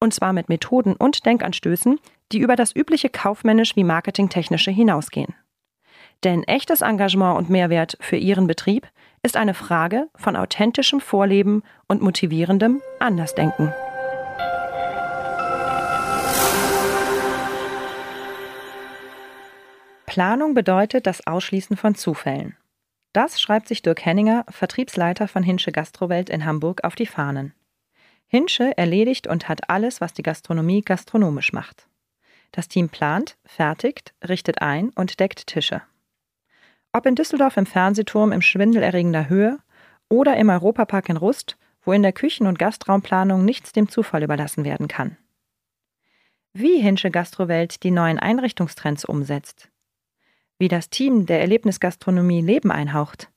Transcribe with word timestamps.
Und 0.00 0.12
zwar 0.14 0.32
mit 0.32 0.48
Methoden 0.48 0.94
und 0.94 1.24
Denkanstößen, 1.24 1.98
die 2.32 2.38
über 2.38 2.56
das 2.56 2.74
übliche 2.74 3.08
kaufmännisch 3.08 3.76
wie 3.76 3.84
marketingtechnische 3.84 4.70
hinausgehen. 4.70 5.34
Denn 6.24 6.42
echtes 6.44 6.80
Engagement 6.80 7.38
und 7.38 7.50
Mehrwert 7.50 7.96
für 8.00 8.16
Ihren 8.16 8.46
Betrieb 8.46 8.88
ist 9.22 9.36
eine 9.36 9.54
Frage 9.54 10.08
von 10.16 10.36
authentischem 10.36 11.00
Vorleben 11.00 11.62
und 11.88 12.02
motivierendem 12.02 12.80
Andersdenken. 12.98 13.72
Planung 20.06 20.54
bedeutet 20.54 21.06
das 21.06 21.26
Ausschließen 21.26 21.76
von 21.76 21.94
Zufällen. 21.94 22.56
Das 23.12 23.40
schreibt 23.40 23.68
sich 23.68 23.82
Dirk 23.82 24.04
Henninger, 24.04 24.46
Vertriebsleiter 24.48 25.28
von 25.28 25.42
Hinsche 25.42 25.72
Gastrowelt 25.72 26.30
in 26.30 26.44
Hamburg, 26.44 26.84
auf 26.84 26.94
die 26.94 27.06
Fahnen. 27.06 27.52
Hinsche 28.28 28.76
erledigt 28.76 29.26
und 29.26 29.48
hat 29.48 29.70
alles, 29.70 30.00
was 30.00 30.12
die 30.12 30.22
Gastronomie 30.22 30.82
gastronomisch 30.82 31.52
macht. 31.52 31.86
Das 32.52 32.68
Team 32.68 32.88
plant, 32.88 33.36
fertigt, 33.44 34.14
richtet 34.26 34.62
ein 34.62 34.90
und 34.90 35.20
deckt 35.20 35.46
Tische. 35.46 35.82
Ob 36.92 37.06
in 37.06 37.14
Düsseldorf 37.14 37.56
im 37.56 37.66
Fernsehturm 37.66 38.32
im 38.32 38.42
schwindelerregender 38.42 39.28
Höhe 39.28 39.58
oder 40.08 40.36
im 40.36 40.48
Europapark 40.48 41.08
in 41.08 41.16
Rust, 41.16 41.56
wo 41.82 41.92
in 41.92 42.02
der 42.02 42.12
Küchen- 42.12 42.46
und 42.46 42.58
Gastraumplanung 42.58 43.44
nichts 43.44 43.72
dem 43.72 43.88
Zufall 43.88 44.22
überlassen 44.22 44.64
werden 44.64 44.88
kann. 44.88 45.16
Wie 46.52 46.78
Hinsche 46.80 47.10
Gastrowelt 47.10 47.82
die 47.82 47.90
neuen 47.90 48.18
Einrichtungstrends 48.18 49.04
umsetzt. 49.04 49.68
Wie 50.58 50.68
das 50.68 50.88
Team 50.88 51.26
der 51.26 51.40
Erlebnisgastronomie 51.40 52.40
Leben 52.40 52.70
einhaucht. 52.70 53.30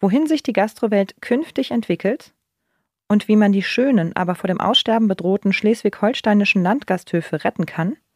Wohin 0.00 0.26
sich 0.26 0.42
die 0.42 0.54
Gastrowelt 0.54 1.20
künftig 1.20 1.70
entwickelt 1.70 2.32
und 3.10 3.28
wie 3.28 3.36
man 3.36 3.52
die 3.52 3.62
schönen, 3.62 4.16
aber 4.16 4.34
vor 4.34 4.48
dem 4.48 4.60
Aussterben 4.60 5.06
bedrohten 5.06 5.52
schleswig-holsteinischen 5.52 6.62
Landgasthöfe 6.62 7.44
retten 7.44 7.66
kann– 7.66 7.96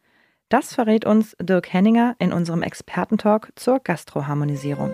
das 0.49 0.75
verrät 0.75 1.05
uns 1.05 1.35
Dirk 1.41 1.73
Henninger 1.73 2.15
in 2.19 2.31
unserem 2.31 2.61
Expertentalk 2.61 3.51
zur 3.55 3.79
Gastroharmonisierung. 3.79 4.93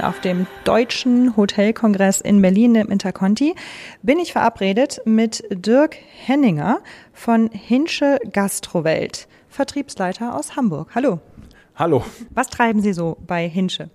Auf 0.00 0.20
dem 0.20 0.46
Deutschen 0.64 1.36
Hotelkongress 1.36 2.20
in 2.20 2.40
Berlin 2.40 2.76
im 2.76 2.90
Interconti 2.90 3.54
bin 4.02 4.20
ich 4.20 4.32
verabredet 4.32 5.00
mit 5.04 5.44
Dirk 5.50 5.96
Henninger 5.96 6.80
von 7.12 7.50
Hinsche 7.50 8.18
Gastrowelt, 8.32 9.26
Vertriebsleiter 9.48 10.36
aus 10.36 10.54
Hamburg. 10.54 10.94
Hallo. 10.94 11.20
Hallo. 11.74 12.04
Was 12.30 12.48
treiben 12.48 12.80
Sie 12.80 12.92
so 12.92 13.16
bei 13.26 13.48
Hinsche? 13.48 13.90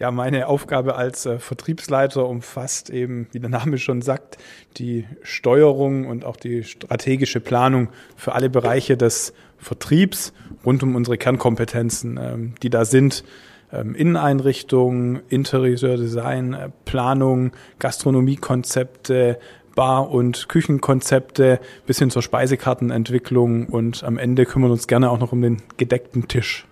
Ja, 0.00 0.10
meine 0.10 0.46
Aufgabe 0.46 0.96
als 0.96 1.26
äh, 1.26 1.38
Vertriebsleiter 1.38 2.26
umfasst 2.26 2.88
eben, 2.88 3.28
wie 3.32 3.38
der 3.38 3.50
Name 3.50 3.76
schon 3.76 4.00
sagt, 4.00 4.38
die 4.78 5.06
Steuerung 5.22 6.06
und 6.06 6.24
auch 6.24 6.36
die 6.36 6.64
strategische 6.64 7.38
Planung 7.38 7.90
für 8.16 8.32
alle 8.32 8.48
Bereiche 8.48 8.96
des 8.96 9.34
Vertriebs 9.58 10.32
rund 10.64 10.82
um 10.82 10.94
unsere 10.96 11.18
Kernkompetenzen, 11.18 12.18
ähm, 12.18 12.54
die 12.62 12.70
da 12.70 12.86
sind. 12.86 13.24
Ähm, 13.72 13.94
Inneneinrichtungen, 13.94 15.20
Interieurdesign, 15.28 16.54
äh, 16.54 16.70
Planung, 16.86 17.52
Gastronomiekonzepte, 17.78 19.38
Bar- 19.74 20.10
und 20.10 20.48
Küchenkonzepte 20.48 21.60
bis 21.86 21.98
hin 21.98 22.10
zur 22.10 22.22
Speisekartenentwicklung 22.22 23.66
und 23.66 24.02
am 24.02 24.16
Ende 24.16 24.46
kümmern 24.46 24.70
uns 24.70 24.86
gerne 24.86 25.10
auch 25.10 25.18
noch 25.18 25.32
um 25.32 25.42
den 25.42 25.58
gedeckten 25.76 26.26
Tisch. 26.26 26.66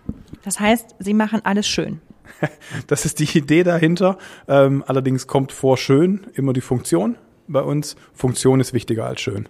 Das 0.45 0.59
heißt, 0.59 0.97
Sie 0.99 1.15
machen 1.15 1.41
alles 1.45 1.69
schön. 1.69 2.00
Das 2.87 3.04
ist 3.04 3.19
die 3.19 3.38
Idee 3.38 3.62
dahinter. 3.62 4.19
Ähm, 4.47 4.84
allerdings 4.87 5.26
kommt 5.26 5.53
vor 5.53 5.76
schön 5.76 6.26
immer 6.34 6.53
die 6.53 6.60
Funktion 6.60 7.16
bei 7.47 7.62
uns. 7.62 7.97
Funktion 8.12 8.60
ist 8.60 8.72
wichtiger 8.72 9.06
als 9.06 9.21
schön. 9.21 9.49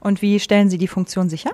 Und 0.00 0.22
wie 0.22 0.40
stellen 0.40 0.70
Sie 0.70 0.78
die 0.78 0.88
Funktion 0.88 1.28
sicher? 1.28 1.50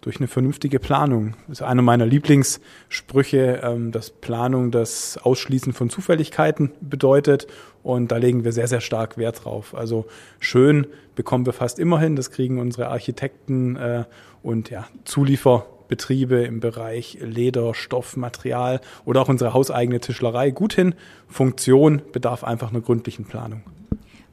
Durch 0.00 0.18
eine 0.18 0.28
vernünftige 0.28 0.80
Planung. 0.80 1.34
Das 1.48 1.60
ist 1.60 1.66
einer 1.66 1.80
meiner 1.80 2.04
Lieblingssprüche, 2.04 3.60
ähm, 3.62 3.90
dass 3.90 4.10
Planung 4.10 4.70
das 4.70 5.18
Ausschließen 5.18 5.72
von 5.72 5.88
Zufälligkeiten 5.88 6.72
bedeutet. 6.80 7.46
Und 7.82 8.12
da 8.12 8.16
legen 8.16 8.44
wir 8.44 8.52
sehr, 8.52 8.68
sehr 8.68 8.80
stark 8.80 9.16
Wert 9.16 9.44
drauf. 9.44 9.74
Also 9.74 10.06
schön 10.40 10.86
bekommen 11.14 11.46
wir 11.46 11.52
fast 11.52 11.78
immer 11.78 12.00
hin. 12.00 12.16
Das 12.16 12.30
kriegen 12.30 12.58
unsere 12.58 12.88
Architekten 12.88 13.76
äh, 13.76 14.04
und 14.42 14.70
ja, 14.70 14.86
Zuliefer 15.04 15.66
Betriebe 15.88 16.42
im 16.42 16.60
Bereich 16.60 17.18
Leder, 17.20 17.74
Stoff, 17.74 18.16
Material 18.16 18.80
oder 19.04 19.22
auch 19.22 19.28
unsere 19.28 19.54
hauseigene 19.54 20.00
Tischlerei 20.00 20.50
gut 20.50 20.74
hin. 20.74 20.94
Funktion 21.28 22.02
bedarf 22.12 22.44
einfach 22.44 22.70
einer 22.70 22.80
gründlichen 22.80 23.24
Planung. 23.24 23.62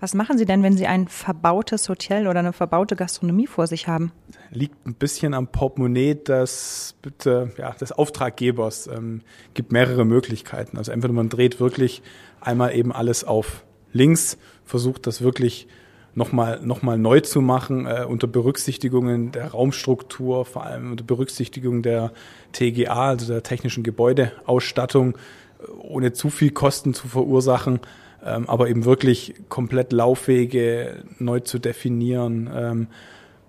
Was 0.01 0.15
machen 0.15 0.39
Sie 0.39 0.45
denn, 0.45 0.63
wenn 0.63 0.75
Sie 0.75 0.87
ein 0.87 1.07
verbautes 1.07 1.87
Hotel 1.87 2.27
oder 2.27 2.39
eine 2.39 2.53
verbaute 2.53 2.95
Gastronomie 2.95 3.45
vor 3.45 3.67
sich 3.67 3.87
haben? 3.87 4.11
Liegt 4.49 4.87
ein 4.87 4.95
bisschen 4.95 5.35
am 5.35 5.47
Portemonnaie 5.47 6.15
des, 6.15 6.95
bitte, 7.03 7.51
ja, 7.59 7.69
des 7.73 7.91
Auftraggebers. 7.91 8.87
Ähm, 8.87 9.21
gibt 9.53 9.71
mehrere 9.71 10.03
Möglichkeiten. 10.03 10.77
Also 10.77 10.91
entweder 10.91 11.13
man 11.13 11.29
dreht 11.29 11.59
wirklich 11.59 12.01
einmal 12.39 12.75
eben 12.75 12.91
alles 12.91 13.23
auf 13.23 13.63
links, 13.93 14.39
versucht 14.65 15.05
das 15.05 15.21
wirklich 15.21 15.67
nochmal 16.15 16.59
noch 16.63 16.81
mal 16.81 16.97
neu 16.97 17.21
zu 17.21 17.41
machen, 17.41 17.85
äh, 17.85 18.05
unter 18.07 18.27
Berücksichtigung 18.27 19.31
der 19.31 19.47
Raumstruktur, 19.47 20.45
vor 20.45 20.65
allem 20.65 20.91
unter 20.91 21.03
Berücksichtigung 21.03 21.81
der 21.81 22.11
TGA, 22.51 23.09
also 23.09 23.31
der 23.31 23.43
technischen 23.43 23.83
Gebäudeausstattung, 23.83 25.13
äh, 25.13 25.71
ohne 25.79 26.13
zu 26.13 26.29
viel 26.29 26.51
Kosten 26.51 26.93
zu 26.93 27.07
verursachen, 27.07 27.79
ähm, 28.23 28.49
aber 28.49 28.69
eben 28.69 28.85
wirklich 28.85 29.35
komplett 29.49 29.93
Laufwege 29.93 31.03
neu 31.17 31.39
zu 31.39 31.59
definieren. 31.59 32.49
Ähm, 32.53 32.87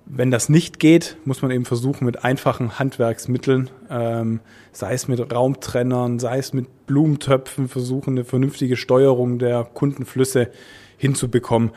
wenn 0.05 0.31
das 0.31 0.49
nicht 0.49 0.81
geht, 0.81 1.17
muss 1.25 1.43
man 1.43 1.53
eben 1.53 1.65
versuchen, 1.65 2.05
mit 2.05 2.25
einfachen 2.25 2.79
Handwerksmitteln, 2.79 3.71
ähm, 3.89 4.41
sei 4.73 4.95
es 4.95 5.07
mit 5.07 5.33
Raumtrennern, 5.33 6.19
sei 6.19 6.39
es 6.39 6.53
mit 6.53 6.87
Blumentöpfen, 6.87 7.69
versuchen, 7.69 8.11
eine 8.15 8.25
vernünftige 8.25 8.77
Steuerung 8.77 9.39
der 9.39 9.65
Kundenflüsse 9.65 10.51
hinzubekommen 10.99 11.71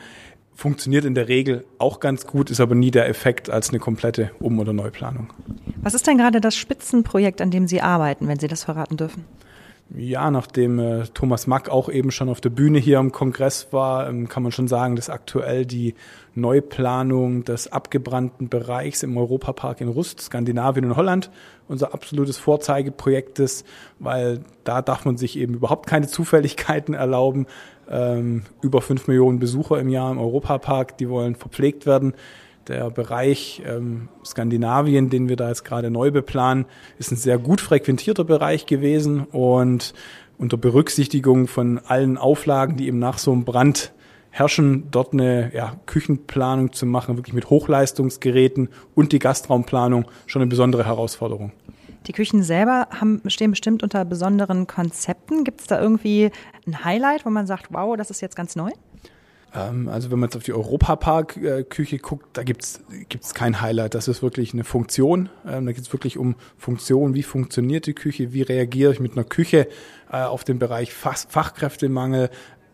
funktioniert 0.56 1.04
in 1.04 1.14
der 1.14 1.28
Regel 1.28 1.64
auch 1.78 2.00
ganz 2.00 2.26
gut, 2.26 2.50
ist 2.50 2.60
aber 2.60 2.74
nie 2.74 2.90
der 2.90 3.08
Effekt 3.08 3.50
als 3.50 3.68
eine 3.68 3.78
komplette 3.78 4.30
Um- 4.40 4.58
oder 4.58 4.72
Neuplanung. 4.72 5.32
Was 5.82 5.94
ist 5.94 6.06
denn 6.06 6.16
gerade 6.16 6.40
das 6.40 6.56
Spitzenprojekt, 6.56 7.40
an 7.40 7.50
dem 7.50 7.68
Sie 7.68 7.82
arbeiten, 7.82 8.26
wenn 8.26 8.38
Sie 8.38 8.48
das 8.48 8.64
verraten 8.64 8.96
dürfen? 8.96 9.24
Ja, 9.94 10.32
nachdem 10.32 10.80
äh, 10.80 11.04
Thomas 11.14 11.46
Mack 11.46 11.68
auch 11.68 11.88
eben 11.88 12.10
schon 12.10 12.28
auf 12.28 12.40
der 12.40 12.50
Bühne 12.50 12.78
hier 12.80 12.98
im 12.98 13.12
Kongress 13.12 13.68
war, 13.70 14.08
ähm, 14.08 14.28
kann 14.28 14.42
man 14.42 14.50
schon 14.50 14.66
sagen, 14.66 14.96
dass 14.96 15.08
aktuell 15.08 15.64
die 15.64 15.94
Neuplanung 16.34 17.44
des 17.44 17.70
abgebrannten 17.70 18.48
Bereichs 18.48 19.04
im 19.04 19.16
Europapark 19.16 19.80
in 19.80 19.88
Rust, 19.88 20.20
Skandinavien 20.20 20.86
und 20.86 20.96
Holland 20.96 21.30
unser 21.68 21.94
absolutes 21.94 22.36
Vorzeigeprojekt 22.36 23.38
ist, 23.38 23.64
weil 24.00 24.40
da 24.64 24.82
darf 24.82 25.04
man 25.04 25.16
sich 25.18 25.38
eben 25.38 25.54
überhaupt 25.54 25.86
keine 25.86 26.08
Zufälligkeiten 26.08 26.94
erlauben. 26.94 27.46
Ähm, 27.88 28.42
über 28.62 28.82
fünf 28.82 29.06
Millionen 29.06 29.38
Besucher 29.38 29.80
im 29.80 29.88
Jahr 29.88 30.10
im 30.10 30.18
Europapark, 30.18 30.98
die 30.98 31.08
wollen 31.08 31.36
verpflegt 31.36 31.86
werden. 31.86 32.14
Der 32.68 32.90
Bereich 32.90 33.62
ähm, 33.64 34.08
Skandinavien, 34.24 35.08
den 35.08 35.28
wir 35.28 35.36
da 35.36 35.48
jetzt 35.48 35.64
gerade 35.64 35.90
neu 35.90 36.10
beplanen, 36.10 36.64
ist 36.98 37.12
ein 37.12 37.16
sehr 37.16 37.38
gut 37.38 37.60
frequentierter 37.60 38.24
Bereich 38.24 38.66
gewesen 38.66 39.24
und 39.30 39.94
unter 40.36 40.56
Berücksichtigung 40.56 41.46
von 41.46 41.78
allen 41.86 42.18
Auflagen, 42.18 42.76
die 42.76 42.88
eben 42.88 42.98
nach 42.98 43.18
so 43.18 43.32
einem 43.32 43.44
Brand 43.44 43.92
herrschen, 44.30 44.88
dort 44.90 45.12
eine 45.12 45.50
ja, 45.54 45.76
Küchenplanung 45.86 46.72
zu 46.72 46.86
machen, 46.86 47.16
wirklich 47.16 47.34
mit 47.34 47.48
Hochleistungsgeräten 47.48 48.68
und 48.94 49.12
die 49.12 49.18
Gastraumplanung 49.18 50.06
schon 50.26 50.42
eine 50.42 50.48
besondere 50.48 50.84
Herausforderung. 50.84 51.52
Die 52.06 52.12
Küchen 52.12 52.42
selber 52.42 52.88
haben, 52.90 53.20
stehen 53.26 53.50
bestimmt 53.50 53.82
unter 53.82 54.04
besonderen 54.04 54.66
Konzepten. 54.66 55.44
Gibt 55.44 55.62
es 55.62 55.66
da 55.66 55.80
irgendwie 55.80 56.30
ein 56.66 56.84
Highlight, 56.84 57.26
wo 57.26 57.30
man 57.30 57.46
sagt, 57.46 57.66
wow, 57.70 57.96
das 57.96 58.10
ist 58.10 58.20
jetzt 58.20 58.36
ganz 58.36 58.54
neu? 58.54 58.70
Ähm, 59.54 59.88
also 59.88 60.10
wenn 60.10 60.18
man 60.18 60.28
jetzt 60.28 60.36
auf 60.36 60.42
die 60.44 60.52
Europapark-Küche 60.52 61.98
guckt, 61.98 62.26
da 62.34 62.42
gibt's 62.42 62.80
gibt's 63.08 63.34
kein 63.34 63.60
Highlight. 63.60 63.94
Das 63.94 64.08
ist 64.08 64.22
wirklich 64.22 64.52
eine 64.52 64.64
Funktion. 64.64 65.30
Ähm, 65.46 65.66
da 65.66 65.72
geht 65.72 65.82
es 65.82 65.92
wirklich 65.92 66.18
um 66.18 66.36
Funktion. 66.56 67.14
Wie 67.14 67.22
funktioniert 67.22 67.86
die 67.86 67.94
Küche? 67.94 68.32
Wie 68.32 68.42
reagiere 68.42 68.92
ich 68.92 69.00
mit 69.00 69.12
einer 69.12 69.24
Küche 69.24 69.68
äh, 70.10 70.22
auf 70.22 70.44
den 70.44 70.58
Bereich 70.58 70.92
Fachkräftemangel? 70.92 72.30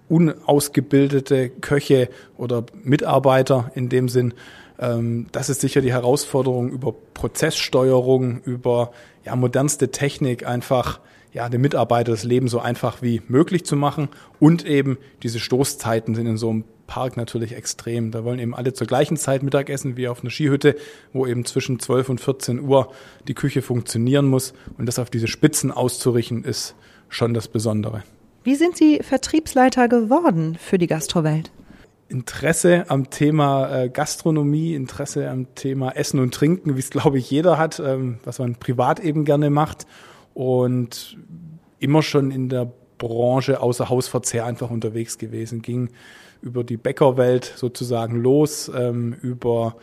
Unausgebildete 0.09 1.49
Köche 1.49 2.11
oder 2.37 2.67
Mitarbeiter 2.83 3.71
in 3.75 3.89
dem 3.89 4.11
Sinn. 4.11 4.35
Ähm, 4.83 5.27
das 5.33 5.49
ist 5.49 5.61
sicher 5.61 5.81
die 5.81 5.93
Herausforderung 5.93 6.71
über 6.71 6.93
Prozesssteuerung, 7.15 8.43
über 8.43 8.93
ja, 9.25 9.37
modernste 9.37 9.91
Technik 9.91 10.47
einfach 10.47 11.01
ja, 11.33 11.49
dem 11.49 11.63
Mitarbeiter 11.63 12.11
das 12.11 12.25
Leben 12.25 12.49
so 12.49 12.59
einfach 12.59 13.01
wie 13.01 13.23
möglich 13.29 13.65
zu 13.65 13.77
machen. 13.77 14.09
Und 14.39 14.67
eben 14.67 14.99
diese 15.23 15.39
Stoßzeiten 15.41 16.15
sind 16.15 16.27
in 16.27 16.37
so 16.37 16.51
einem 16.51 16.65
Park 16.87 17.17
natürlich 17.17 17.55
extrem. 17.55 18.11
Da 18.11 18.25
wollen 18.25 18.39
eben 18.39 18.55
alle 18.55 18.75
zur 18.75 18.87
gleichen 18.87 19.17
Zeit 19.17 19.43
Mittagessen 19.43 19.97
wie 19.97 20.09
auf 20.09 20.21
einer 20.21 20.31
Skihütte, 20.31 20.77
wo 21.15 21.27
eben 21.27 21.47
zwischen 21.47 21.79
12 21.79 22.11
und 22.11 22.21
14 22.21 22.61
Uhr 22.61 22.93
die 23.29 23.35
Küche 23.35 23.63
funktionieren 23.63 24.27
muss. 24.27 24.53
Und 24.77 24.87
das 24.87 24.99
auf 24.99 25.09
diese 25.09 25.29
Spitzen 25.29 25.71
auszurichten, 25.71 26.45
ist 26.45 26.75
schon 27.09 27.33
das 27.33 27.49
Besondere. 27.49 28.03
Wie 28.45 28.57
sind 28.57 28.77
Sie 28.77 28.99
Vertriebsleiter 29.03 29.89
geworden 29.89 30.59
für 30.61 30.77
die 30.77 30.89
Gastrowelt? 30.89 31.51
Interesse 32.13 32.85
am 32.89 33.11
Thema 33.11 33.75
äh, 33.75 33.89
Gastronomie, 33.89 34.75
Interesse 34.75 35.29
am 35.31 35.55
Thema 35.55 35.91
Essen 35.97 36.21
und 36.21 36.35
Trinken, 36.35 36.77
wie 36.77 36.81
es 36.81 36.91
glaube 36.91 37.19
ich 37.19 37.31
jeder 37.31 37.59
hat, 37.59 37.81
ähm, 37.81 38.19
was 38.25 38.39
man 38.39 38.55
privat 38.57 39.01
eben 39.01 39.25
gerne 39.25 39.51
macht. 39.51 39.87
Und 40.35 41.17
immer 41.79 42.03
schon 42.03 42.31
in 42.31 42.49
der 42.49 42.71
Branche 42.99 43.61
außer 43.61 43.89
Hausverzehr 43.89 44.47
einfach 44.47 44.71
unterwegs 44.71 45.19
gewesen, 45.19 45.63
ging 45.63 45.91
über 46.43 46.65
die 46.65 46.77
Bäckerwelt 46.77 47.53
sozusagen 47.57 48.17
los, 48.17 48.71
ähm, 48.75 49.15
über 49.21 49.77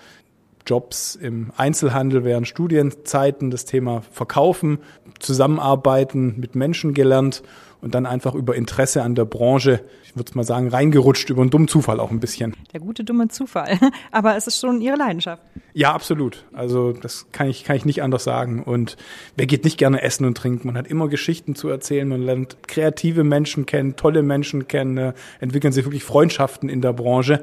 Jobs 0.65 1.15
im 1.15 1.51
Einzelhandel 1.57 2.23
während 2.23 2.47
Studienzeiten, 2.47 3.49
das 3.49 3.65
Thema 3.65 4.01
Verkaufen, 4.11 4.79
Zusammenarbeiten 5.19 6.35
mit 6.37 6.55
Menschen 6.55 6.93
gelernt 6.93 7.41
und 7.81 7.95
dann 7.95 8.05
einfach 8.05 8.35
über 8.35 8.55
Interesse 8.55 9.03
an 9.03 9.15
der 9.15 9.25
Branche, 9.25 9.81
ich 10.03 10.15
würde 10.15 10.31
mal 10.35 10.43
sagen, 10.43 10.67
reingerutscht 10.67 11.29
über 11.29 11.41
einen 11.41 11.49
dummen 11.49 11.67
Zufall 11.67 11.99
auch 11.99 12.11
ein 12.11 12.19
bisschen. 12.19 12.55
Der 12.73 12.79
gute 12.79 13.03
dumme 13.03 13.27
Zufall. 13.29 13.79
Aber 14.11 14.35
es 14.35 14.47
ist 14.47 14.59
schon 14.59 14.81
Ihre 14.81 14.97
Leidenschaft. 14.97 15.41
Ja, 15.73 15.93
absolut. 15.93 16.45
Also 16.53 16.91
das 16.93 17.27
kann 17.31 17.47
ich, 17.47 17.63
kann 17.63 17.75
ich 17.75 17.85
nicht 17.85 18.01
anders 18.01 18.23
sagen. 18.23 18.63
Und 18.63 18.97
wer 19.37 19.45
geht 19.45 19.63
nicht 19.63 19.77
gerne 19.77 20.01
essen 20.01 20.25
und 20.25 20.35
trinken? 20.35 20.67
Man 20.67 20.77
hat 20.77 20.87
immer 20.87 21.07
Geschichten 21.07 21.55
zu 21.55 21.69
erzählen, 21.69 22.07
man 22.07 22.21
lernt 22.21 22.57
kreative 22.67 23.23
Menschen 23.23 23.65
kennen, 23.65 23.95
tolle 23.95 24.23
Menschen 24.23 24.67
kennen, 24.67 24.97
äh, 24.97 25.13
entwickeln 25.39 25.71
sich 25.71 25.85
wirklich 25.85 26.03
Freundschaften 26.03 26.69
in 26.69 26.81
der 26.81 26.93
Branche. 26.93 27.41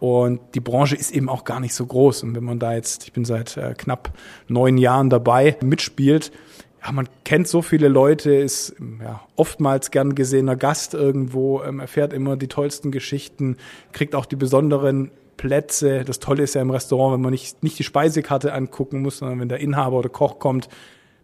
Und 0.00 0.40
die 0.54 0.60
Branche 0.60 0.96
ist 0.96 1.10
eben 1.10 1.28
auch 1.28 1.44
gar 1.44 1.60
nicht 1.60 1.74
so 1.74 1.84
groß. 1.86 2.22
Und 2.22 2.36
wenn 2.36 2.44
man 2.44 2.58
da 2.58 2.74
jetzt, 2.74 3.04
ich 3.04 3.12
bin 3.12 3.24
seit 3.24 3.56
äh, 3.56 3.74
knapp 3.76 4.12
neun 4.46 4.78
Jahren 4.78 5.10
dabei, 5.10 5.56
mitspielt, 5.60 6.30
ja, 6.84 6.92
man 6.92 7.08
kennt 7.24 7.48
so 7.48 7.62
viele 7.62 7.88
Leute, 7.88 8.32
ist 8.32 8.76
ja, 9.02 9.20
oftmals 9.36 9.90
gern 9.90 10.14
gesehener 10.14 10.56
Gast 10.56 10.94
irgendwo, 10.94 11.62
ähm, 11.62 11.80
erfährt 11.80 12.12
immer 12.12 12.36
die 12.36 12.48
tollsten 12.48 12.90
Geschichten, 12.90 13.56
kriegt 13.92 14.14
auch 14.14 14.26
die 14.26 14.36
besonderen 14.36 15.10
Plätze. 15.36 16.04
Das 16.04 16.18
Tolle 16.20 16.42
ist 16.42 16.54
ja 16.54 16.62
im 16.62 16.70
Restaurant, 16.70 17.14
wenn 17.14 17.20
man 17.22 17.32
nicht, 17.32 17.62
nicht 17.62 17.78
die 17.78 17.84
Speisekarte 17.84 18.52
angucken 18.52 19.02
muss, 19.02 19.18
sondern 19.18 19.40
wenn 19.40 19.48
der 19.48 19.58
Inhaber 19.58 19.98
oder 19.98 20.08
Koch 20.08 20.38
kommt, 20.38 20.68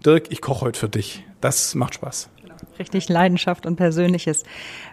Dirk, 0.05 0.31
ich 0.31 0.43
koche 0.43 0.67
heute 0.67 0.79
für 0.79 0.89
dich. 0.89 1.25
Das 1.41 1.75
macht 1.75 1.95
Spaß. 1.95 2.29
Richtig 2.79 3.09
Leidenschaft 3.09 3.67
und 3.67 3.75
Persönliches. 3.77 4.45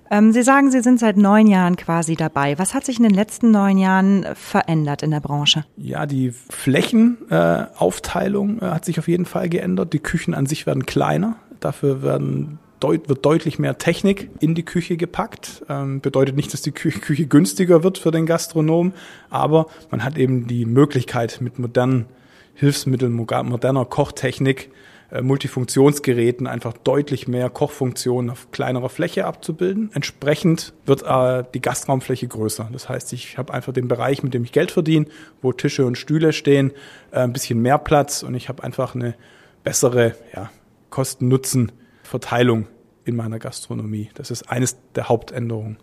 Ähm, 0.10 0.32
Sie 0.32 0.42
sagen, 0.44 0.72
Sie 0.72 0.80
sind 0.82 1.00
seit 1.00 1.18
neun 1.18 1.48
Jahren 1.48 1.76
quasi 1.78 2.16
dabei. 2.16 2.58
Was 2.60 2.74
hat 2.74 2.86
sich 2.86 2.98
in 2.98 3.04
den 3.04 3.14
letzten 3.14 3.52
neun 3.52 3.78
Jahren 3.78 4.26
verändert 4.36 5.04
in 5.04 5.12
der 5.12 5.20
Branche? 5.20 5.66
Ja, 5.78 6.06
die 6.06 6.32
Flächenaufteilung 6.32 8.60
äh, 8.60 8.66
hat 8.66 8.86
sich 8.86 9.00
auf 9.00 9.08
jeden 9.08 9.26
Fall 9.26 9.50
geändert. 9.50 9.94
Die 9.94 10.00
Küchen 10.00 10.34
an 10.34 10.46
sich 10.46 10.66
werden 10.66 10.86
kleiner. 10.86 11.36
Dafür 11.60 12.04
werden 12.04 12.60
deut 12.82 13.08
wird 13.08 13.26
deutlich 13.26 13.60
mehr 13.60 13.78
Technik 13.78 14.30
in 14.40 14.56
die 14.56 14.66
Küche 14.66 14.98
gepackt. 14.98 15.64
Ähm, 15.70 16.02
bedeutet 16.02 16.36
nicht, 16.36 16.54
dass 16.54 16.62
die 16.62 16.72
Küche, 16.72 17.00
Küche 17.00 17.28
günstiger 17.28 17.84
wird 17.84 17.98
für 17.98 18.12
den 18.12 18.26
Gastronom, 18.26 18.94
aber 19.30 19.68
man 19.92 20.04
hat 20.04 20.18
eben 20.18 20.48
die 20.48 20.66
Möglichkeit 20.66 21.40
mit 21.42 21.60
modernen 21.60 22.08
Hilfsmitteln, 22.56 23.14
moderner 23.14 23.86
Kochtechnik 23.86 24.66
äh, 24.66 24.70
Multifunktionsgeräten 25.20 26.48
einfach 26.48 26.74
deutlich 26.74 27.28
mehr 27.28 27.50
Kochfunktionen 27.50 28.30
auf 28.30 28.52
kleinerer 28.52 28.90
Fläche 28.90 29.26
abzubilden. 29.26 29.90
Entsprechend 29.94 30.74
wird 30.86 31.04
äh, 31.04 31.44
die 31.54 31.62
Gastraumfläche 31.62 32.28
größer. 32.28 32.70
Das 32.72 32.88
heißt, 32.88 33.12
ich 33.14 33.38
habe 33.38 33.54
einfach 33.54 33.74
den 33.74 33.88
Bereich, 33.88 34.24
mit 34.24 34.34
dem 34.34 34.44
ich 34.44 34.52
Geld 34.54 34.72
verdiene, 34.72 35.08
wo 35.42 35.52
Tische 35.52 35.86
und 35.86 35.98
Stühle 35.98 36.32
stehen, 36.32 36.72
äh, 37.12 37.20
ein 37.20 37.34
bisschen 37.34 37.62
mehr 37.62 37.78
Platz 37.78 38.24
und 38.24 38.36
ich 38.36 38.48
habe 38.48 38.64
einfach 38.64 38.96
eine 38.96 39.16
bessere 39.64 40.16
ja, 40.34 40.50
Kosten-Nutzen-Verteilung 40.90 42.68
in 43.04 43.16
meiner 43.16 43.40
Gastronomie. 43.40 44.10
Das 44.14 44.32
ist 44.32 44.50
eines 44.50 44.78
der 44.96 45.10
Hauptänderungen. 45.10 45.78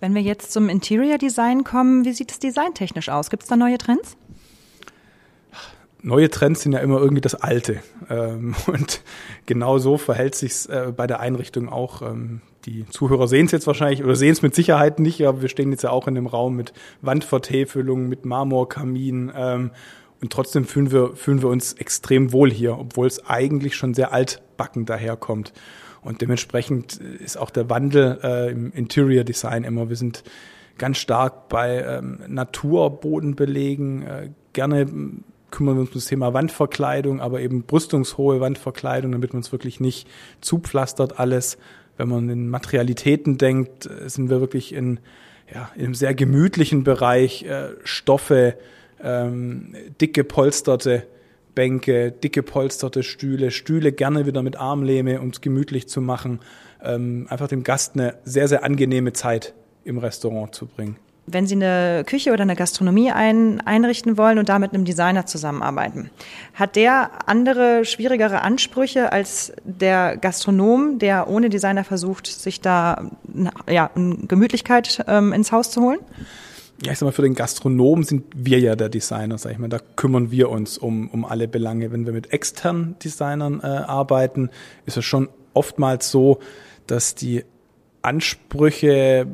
Wenn 0.00 0.14
wir 0.14 0.22
jetzt 0.22 0.52
zum 0.52 0.68
Interior 0.68 1.18
Design 1.18 1.64
kommen, 1.64 2.04
wie 2.04 2.12
sieht 2.12 2.30
es 2.30 2.38
designtechnisch 2.38 3.08
aus? 3.08 3.30
Gibt 3.30 3.44
es 3.44 3.48
da 3.48 3.56
neue 3.56 3.78
Trends? 3.78 4.16
Neue 6.04 6.30
Trends 6.30 6.60
sind 6.60 6.72
ja 6.72 6.78
immer 6.78 7.00
irgendwie 7.00 7.20
das 7.20 7.34
Alte. 7.34 7.80
Ähm, 8.08 8.54
und 8.66 9.02
genau 9.46 9.78
so 9.78 9.96
verhält 9.98 10.34
sich 10.34 10.68
äh, 10.68 10.92
bei 10.94 11.06
der 11.06 11.20
Einrichtung 11.20 11.68
auch. 11.68 12.02
Ähm, 12.02 12.40
die 12.66 12.86
Zuhörer 12.88 13.26
sehen 13.28 13.46
es 13.46 13.52
jetzt 13.52 13.66
wahrscheinlich 13.66 14.04
oder 14.04 14.14
sehen 14.14 14.32
es 14.32 14.42
mit 14.42 14.54
Sicherheit 14.54 14.98
nicht, 14.98 15.26
aber 15.26 15.42
wir 15.42 15.48
stehen 15.48 15.70
jetzt 15.70 15.82
ja 15.82 15.90
auch 15.90 16.06
in 16.06 16.14
dem 16.14 16.26
Raum 16.26 16.54
mit 16.56 16.72
Wandvertäfelung, 17.02 18.08
mit 18.08 18.24
Marmorkamin. 18.24 19.32
Ähm, 19.34 19.70
und 20.20 20.32
trotzdem 20.32 20.64
fühlen 20.64 20.90
wir, 20.90 21.16
fühlen 21.16 21.42
wir 21.42 21.48
uns 21.48 21.74
extrem 21.74 22.32
wohl 22.32 22.50
hier, 22.50 22.78
obwohl 22.78 23.06
es 23.06 23.26
eigentlich 23.26 23.76
schon 23.76 23.92
sehr 23.92 24.12
altbacken 24.12 24.86
daherkommt. 24.86 25.52
Und 26.00 26.20
dementsprechend 26.20 26.96
ist 26.96 27.38
auch 27.38 27.50
der 27.50 27.68
Wandel 27.70 28.18
äh, 28.22 28.50
im 28.50 28.72
Interior 28.72 29.24
Design 29.24 29.64
immer. 29.64 29.88
Wir 29.88 29.96
sind 29.96 30.22
ganz 30.76 30.98
stark 30.98 31.48
bei 31.48 31.82
ähm, 31.82 32.20
Naturbodenbelegen, 32.28 34.02
äh, 34.02 34.30
gerne 34.52 34.86
kümmern 35.54 35.76
wir 35.76 35.82
uns 35.82 35.90
um 35.90 35.94
das 35.94 36.06
Thema 36.06 36.34
Wandverkleidung, 36.34 37.20
aber 37.20 37.40
eben 37.40 37.62
brüstungshohe 37.62 38.40
Wandverkleidung, 38.40 39.12
damit 39.12 39.32
man 39.32 39.40
es 39.40 39.52
wirklich 39.52 39.78
nicht 39.78 40.08
zupflastert 40.40 41.20
alles. 41.20 41.58
Wenn 41.96 42.08
man 42.08 42.28
in 42.28 42.48
Materialitäten 42.48 43.38
denkt, 43.38 43.86
äh, 43.86 44.08
sind 44.08 44.30
wir 44.30 44.40
wirklich 44.40 44.74
in, 44.74 44.98
ja, 45.52 45.70
in 45.76 45.84
einem 45.84 45.94
sehr 45.94 46.12
gemütlichen 46.14 46.82
Bereich, 46.82 47.44
äh, 47.44 47.68
Stoffe, 47.84 48.56
ähm, 49.02 49.74
dicke 50.00 50.24
polsterte 50.24 51.06
Bänke, 51.54 52.10
dicke 52.10 52.42
polsterte 52.42 53.04
Stühle, 53.04 53.52
Stühle 53.52 53.92
gerne 53.92 54.26
wieder 54.26 54.42
mit 54.42 54.56
Armlehme, 54.56 55.20
um 55.20 55.28
es 55.28 55.40
gemütlich 55.40 55.88
zu 55.88 56.00
machen, 56.00 56.40
ähm, 56.82 57.26
einfach 57.30 57.46
dem 57.46 57.62
Gast 57.62 57.94
eine 57.94 58.16
sehr, 58.24 58.48
sehr 58.48 58.64
angenehme 58.64 59.12
Zeit 59.12 59.54
im 59.84 59.98
Restaurant 59.98 60.52
zu 60.52 60.66
bringen. 60.66 60.96
Wenn 61.26 61.46
Sie 61.46 61.54
eine 61.54 62.04
Küche 62.06 62.32
oder 62.32 62.42
eine 62.42 62.56
Gastronomie 62.56 63.10
ein, 63.10 63.60
einrichten 63.62 64.18
wollen 64.18 64.38
und 64.38 64.48
damit 64.48 64.72
mit 64.72 64.78
einem 64.78 64.84
Designer 64.84 65.26
zusammenarbeiten, 65.26 66.10
hat 66.54 66.76
der 66.76 67.28
andere, 67.28 67.84
schwierigere 67.84 68.42
Ansprüche 68.42 69.12
als 69.12 69.52
der 69.64 70.16
Gastronom, 70.16 70.98
der 70.98 71.28
ohne 71.28 71.48
Designer 71.48 71.84
versucht, 71.84 72.26
sich 72.26 72.60
da 72.60 73.10
ja, 73.68 73.90
Gemütlichkeit 73.94 75.04
ähm, 75.08 75.32
ins 75.32 75.52
Haus 75.52 75.70
zu 75.70 75.80
holen? 75.82 76.00
ja, 76.82 76.92
ich 76.92 76.98
sag 76.98 77.06
mal, 77.06 77.12
für 77.12 77.22
den 77.22 77.34
Gastronom 77.34 78.02
sind 78.02 78.24
wir 78.34 78.58
ja 78.58 78.76
der 78.76 78.88
Designer, 78.88 79.38
sag 79.38 79.52
ich 79.52 79.58
mal. 79.58 79.68
Da 79.68 79.78
kümmern 79.96 80.30
wir 80.30 80.50
uns 80.50 80.76
um, 80.76 81.08
um 81.08 81.24
alle 81.24 81.48
Belange. 81.48 81.92
Wenn 81.92 82.04
wir 82.04 82.12
mit 82.12 82.32
externen 82.32 82.96
Designern 83.02 83.60
äh, 83.62 83.66
arbeiten, 83.66 84.50
ist 84.86 84.96
es 84.96 85.04
schon 85.04 85.28
oftmals 85.54 86.10
so, 86.10 86.40
dass 86.86 87.14
die 87.14 87.44
Ansprüche 88.02 89.26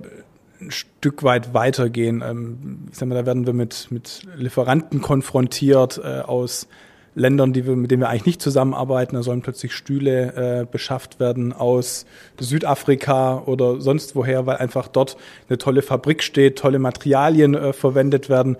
ein 0.60 0.70
Stück 0.70 1.22
weit 1.22 1.54
weitergehen. 1.54 2.22
Ähm, 2.26 2.88
ich 2.90 2.98
sag 2.98 3.08
mal, 3.08 3.14
da 3.14 3.26
werden 3.26 3.46
wir 3.46 3.52
mit, 3.52 3.88
mit 3.90 4.22
Lieferanten 4.36 5.00
konfrontiert 5.00 6.00
äh, 6.02 6.20
aus 6.20 6.68
Ländern, 7.14 7.52
die 7.52 7.66
wir, 7.66 7.74
mit 7.74 7.90
denen 7.90 8.02
wir 8.02 8.08
eigentlich 8.08 8.26
nicht 8.26 8.42
zusammenarbeiten. 8.42 9.16
Da 9.16 9.22
sollen 9.22 9.42
plötzlich 9.42 9.74
Stühle 9.74 10.60
äh, 10.60 10.66
beschafft 10.70 11.18
werden 11.18 11.52
aus 11.52 12.06
Südafrika 12.38 13.42
oder 13.46 13.80
sonst 13.80 14.14
woher, 14.14 14.46
weil 14.46 14.58
einfach 14.58 14.88
dort 14.88 15.16
eine 15.48 15.58
tolle 15.58 15.82
Fabrik 15.82 16.22
steht, 16.22 16.58
tolle 16.58 16.78
Materialien 16.78 17.54
äh, 17.54 17.72
verwendet 17.72 18.28
werden. 18.28 18.56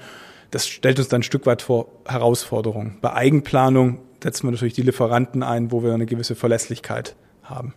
Das 0.51 0.67
stellt 0.67 0.99
uns 0.99 1.09
dann 1.09 1.21
ein 1.21 1.25
Stück 1.25 1.47
weit 1.47 1.63
vor 1.63 1.87
Herausforderungen. 2.07 2.99
Bei 3.01 3.13
Eigenplanung 3.15 3.99
setzen 4.23 4.47
wir 4.47 4.51
natürlich 4.51 4.75
die 4.75 4.83
Lieferanten 4.83 5.43
ein, 5.43 5.71
wo 5.71 5.83
wir 5.83 5.95
eine 5.95 6.07
gewisse 6.07 6.35
Verlässlichkeit 6.35 7.15
haben. 7.45 7.75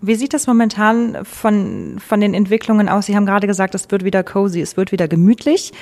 Wie 0.00 0.14
sieht 0.14 0.32
das 0.32 0.46
momentan 0.46 1.24
von, 1.24 1.98
von 1.98 2.20
den 2.20 2.34
Entwicklungen 2.34 2.88
aus? 2.88 3.06
Sie 3.06 3.16
haben 3.16 3.26
gerade 3.26 3.46
gesagt, 3.46 3.74
es 3.74 3.90
wird 3.90 4.04
wieder 4.04 4.22
cozy, 4.22 4.60
es 4.60 4.76
wird 4.76 4.92
wieder 4.92 5.08
gemütlich. 5.08 5.72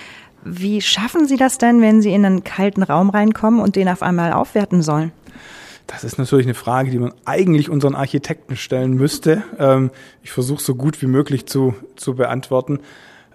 Wie 0.44 0.80
schaffen 0.80 1.26
Sie 1.26 1.36
das 1.36 1.58
denn, 1.58 1.80
wenn 1.80 2.00
Sie 2.00 2.12
in 2.12 2.24
einen 2.24 2.44
kalten 2.44 2.82
Raum 2.82 3.10
reinkommen 3.10 3.60
und 3.60 3.76
den 3.76 3.88
auf 3.88 4.02
einmal 4.02 4.32
aufwerten 4.32 4.80
sollen? 4.80 5.12
Das 5.86 6.02
ist 6.02 6.18
natürlich 6.18 6.46
eine 6.46 6.54
Frage, 6.54 6.90
die 6.90 6.98
man 6.98 7.12
eigentlich 7.24 7.70
unseren 7.70 7.94
Architekten 7.94 8.56
stellen 8.56 8.94
müsste. 8.94 9.44
Ähm, 9.58 9.90
ich 10.22 10.32
versuche 10.32 10.62
so 10.62 10.74
gut 10.74 11.00
wie 11.02 11.06
möglich 11.06 11.46
zu, 11.46 11.74
zu 11.94 12.14
beantworten. 12.14 12.80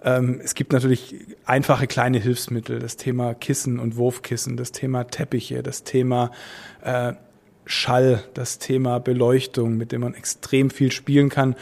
Ähm, 0.04 0.40
es 0.42 0.54
gibt 0.54 0.72
natürlich 0.72 1.16
einfache 1.46 1.86
kleine 1.86 2.18
Hilfsmittel, 2.18 2.78
das 2.78 2.96
Thema 2.96 3.34
Kissen 3.34 3.78
und 3.78 3.96
Wurfkissen, 3.96 4.56
das 4.56 4.72
Thema 4.72 5.04
Teppiche, 5.04 5.62
das 5.62 5.84
Thema 5.84 6.30
äh, 6.82 7.14
Schall, 7.72 8.22
das 8.34 8.58
Thema 8.58 9.00
Beleuchtung, 9.00 9.76
mit 9.76 9.92
dem 9.92 10.02
man 10.02 10.14
extrem 10.14 10.70
viel 10.70 10.92
spielen 10.92 11.30
kann, 11.30 11.56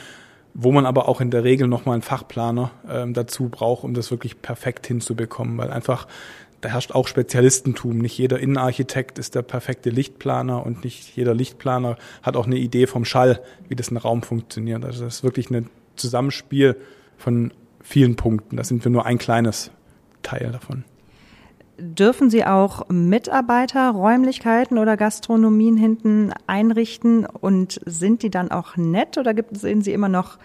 wo 0.54 0.72
man 0.72 0.84
aber 0.84 1.08
auch 1.08 1.20
in 1.20 1.30
der 1.30 1.44
Regel 1.44 1.68
nochmal 1.68 1.94
einen 1.94 2.02
Fachplaner 2.02 2.72
ähm, 2.88 3.14
dazu 3.14 3.48
braucht, 3.48 3.84
um 3.84 3.94
das 3.94 4.10
wirklich 4.10 4.42
perfekt 4.42 4.86
hinzubekommen, 4.86 5.56
weil 5.56 5.70
einfach 5.70 6.06
da 6.60 6.68
herrscht 6.68 6.92
auch 6.92 7.06
Spezialistentum. 7.06 7.98
Nicht 7.98 8.18
jeder 8.18 8.38
Innenarchitekt 8.38 9.18
ist 9.18 9.34
der 9.34 9.42
perfekte 9.42 9.88
Lichtplaner 9.88 10.66
und 10.66 10.84
nicht 10.84 11.16
jeder 11.16 11.32
Lichtplaner 11.32 11.96
hat 12.22 12.36
auch 12.36 12.46
eine 12.46 12.58
Idee 12.58 12.86
vom 12.86 13.04
Schall, 13.04 13.40
wie 13.68 13.76
das 13.76 13.90
ein 13.90 13.96
Raum 13.96 14.22
funktioniert. 14.22 14.84
Also 14.84 15.04
das 15.04 15.16
ist 15.16 15.24
wirklich 15.24 15.50
ein 15.50 15.70
Zusammenspiel 15.96 16.76
von 17.16 17.52
vielen 17.82 18.16
Punkten. 18.16 18.56
Da 18.56 18.64
sind 18.64 18.84
wir 18.84 18.90
nur 18.90 19.06
ein 19.06 19.18
kleines 19.18 19.70
Teil 20.22 20.50
davon. 20.52 20.84
Dürfen 21.80 22.28
Sie 22.28 22.44
auch 22.44 22.88
Mitarbeiter 22.90 23.90
Räumlichkeiten 23.90 24.76
oder 24.76 24.96
Gastronomien 24.98 25.78
hinten 25.78 26.32
einrichten 26.46 27.24
und 27.24 27.80
sind 27.86 28.22
die 28.22 28.30
dann 28.30 28.50
auch 28.50 28.76
nett 28.76 29.16
oder 29.16 29.32
gibt, 29.32 29.56
sehen 29.56 29.80
Sie 29.80 29.92
immer 29.92 30.08
noch 30.08 30.38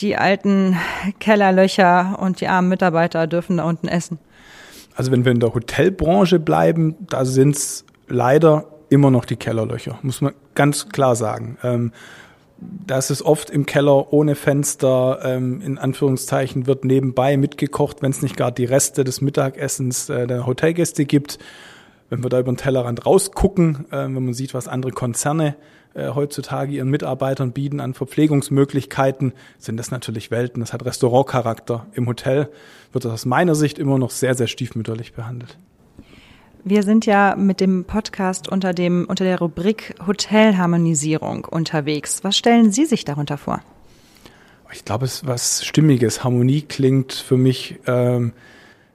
die 0.00 0.16
alten 0.16 0.76
Kellerlöcher 1.18 2.18
und 2.20 2.40
die 2.40 2.48
armen 2.48 2.68
Mitarbeiter 2.68 3.26
dürfen 3.26 3.56
da 3.56 3.64
unten 3.64 3.88
essen? 3.88 4.18
Also 4.94 5.10
wenn 5.12 5.24
wir 5.24 5.32
in 5.32 5.40
der 5.40 5.54
Hotelbranche 5.54 6.38
bleiben, 6.38 6.94
da 7.00 7.24
sind 7.24 7.56
es 7.56 7.84
leider 8.06 8.66
immer 8.90 9.10
noch 9.10 9.24
die 9.24 9.36
Kellerlöcher, 9.36 9.98
muss 10.02 10.20
man 10.20 10.34
ganz 10.54 10.88
klar 10.90 11.16
sagen. 11.16 11.56
Ähm, 11.62 11.92
das 12.86 13.10
ist 13.10 13.22
oft 13.22 13.50
im 13.50 13.66
Keller 13.66 14.12
ohne 14.12 14.34
Fenster, 14.34 15.20
ähm, 15.22 15.60
in 15.60 15.78
Anführungszeichen, 15.78 16.66
wird 16.66 16.84
nebenbei 16.84 17.36
mitgekocht, 17.36 18.02
wenn 18.02 18.10
es 18.10 18.22
nicht 18.22 18.36
gar 18.36 18.52
die 18.52 18.64
Reste 18.64 19.04
des 19.04 19.20
Mittagessens 19.20 20.08
äh, 20.08 20.26
der 20.26 20.46
Hotelgäste 20.46 21.04
gibt. 21.04 21.38
Wenn 22.10 22.22
wir 22.22 22.30
da 22.30 22.38
über 22.38 22.52
den 22.52 22.56
Tellerrand 22.56 23.06
rausgucken, 23.06 23.86
äh, 23.90 24.04
wenn 24.04 24.12
man 24.12 24.34
sieht, 24.34 24.54
was 24.54 24.68
andere 24.68 24.92
Konzerne 24.92 25.56
äh, 25.94 26.10
heutzutage 26.10 26.72
ihren 26.72 26.90
Mitarbeitern 26.90 27.52
bieten 27.52 27.80
an 27.80 27.94
Verpflegungsmöglichkeiten, 27.94 29.32
sind 29.58 29.76
das 29.76 29.90
natürlich 29.90 30.30
Welten. 30.30 30.60
Das 30.60 30.72
hat 30.72 30.84
Restaurantcharakter. 30.84 31.86
Im 31.94 32.06
Hotel 32.06 32.48
wird 32.92 33.04
das 33.04 33.12
aus 33.12 33.26
meiner 33.26 33.54
Sicht 33.54 33.78
immer 33.78 33.98
noch 33.98 34.10
sehr, 34.10 34.34
sehr 34.34 34.48
stiefmütterlich 34.48 35.12
behandelt. 35.12 35.56
Wir 36.66 36.82
sind 36.82 37.04
ja 37.04 37.36
mit 37.36 37.60
dem 37.60 37.84
Podcast 37.84 38.48
unter 38.48 38.72
dem 38.72 39.04
unter 39.06 39.24
der 39.24 39.38
Rubrik 39.38 39.94
Hotelharmonisierung 40.06 41.44
unterwegs. 41.44 42.24
Was 42.24 42.38
stellen 42.38 42.72
Sie 42.72 42.86
sich 42.86 43.04
darunter 43.04 43.36
vor? 43.36 43.60
Ich 44.72 44.82
glaube, 44.82 45.04
es 45.04 45.16
ist 45.16 45.26
was 45.26 45.62
Stimmiges. 45.62 46.24
Harmonie 46.24 46.62
klingt 46.62 47.12
für 47.12 47.36
mich 47.36 47.80
ähm, 47.86 48.32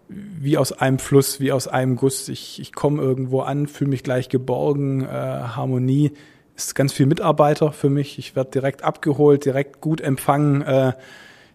wie 0.08 0.58
aus 0.58 0.72
einem 0.72 0.98
Fluss, 0.98 1.40
wie 1.40 1.52
aus 1.52 1.68
einem 1.68 1.96
Guss. 1.96 2.28
Ich, 2.28 2.60
ich 2.60 2.74
komme 2.74 3.04
irgendwo 3.04 3.42
an, 3.42 3.68
fühle 3.68 3.92
mich 3.92 4.02
gleich 4.02 4.30
geborgen. 4.30 5.04
Äh, 5.04 5.08
Harmonie 5.08 6.14
ist 6.56 6.74
ganz 6.74 6.92
viel 6.92 7.06
Mitarbeiter 7.06 7.72
für 7.72 7.92
mich. 7.92 8.18
Ich 8.18 8.36
werde 8.36 8.50
direkt 8.50 8.84
abgeholt, 8.84 9.46
direkt 9.46 9.80
gut 9.80 10.02
empfangen. 10.02 10.64
Äh, 10.64 10.94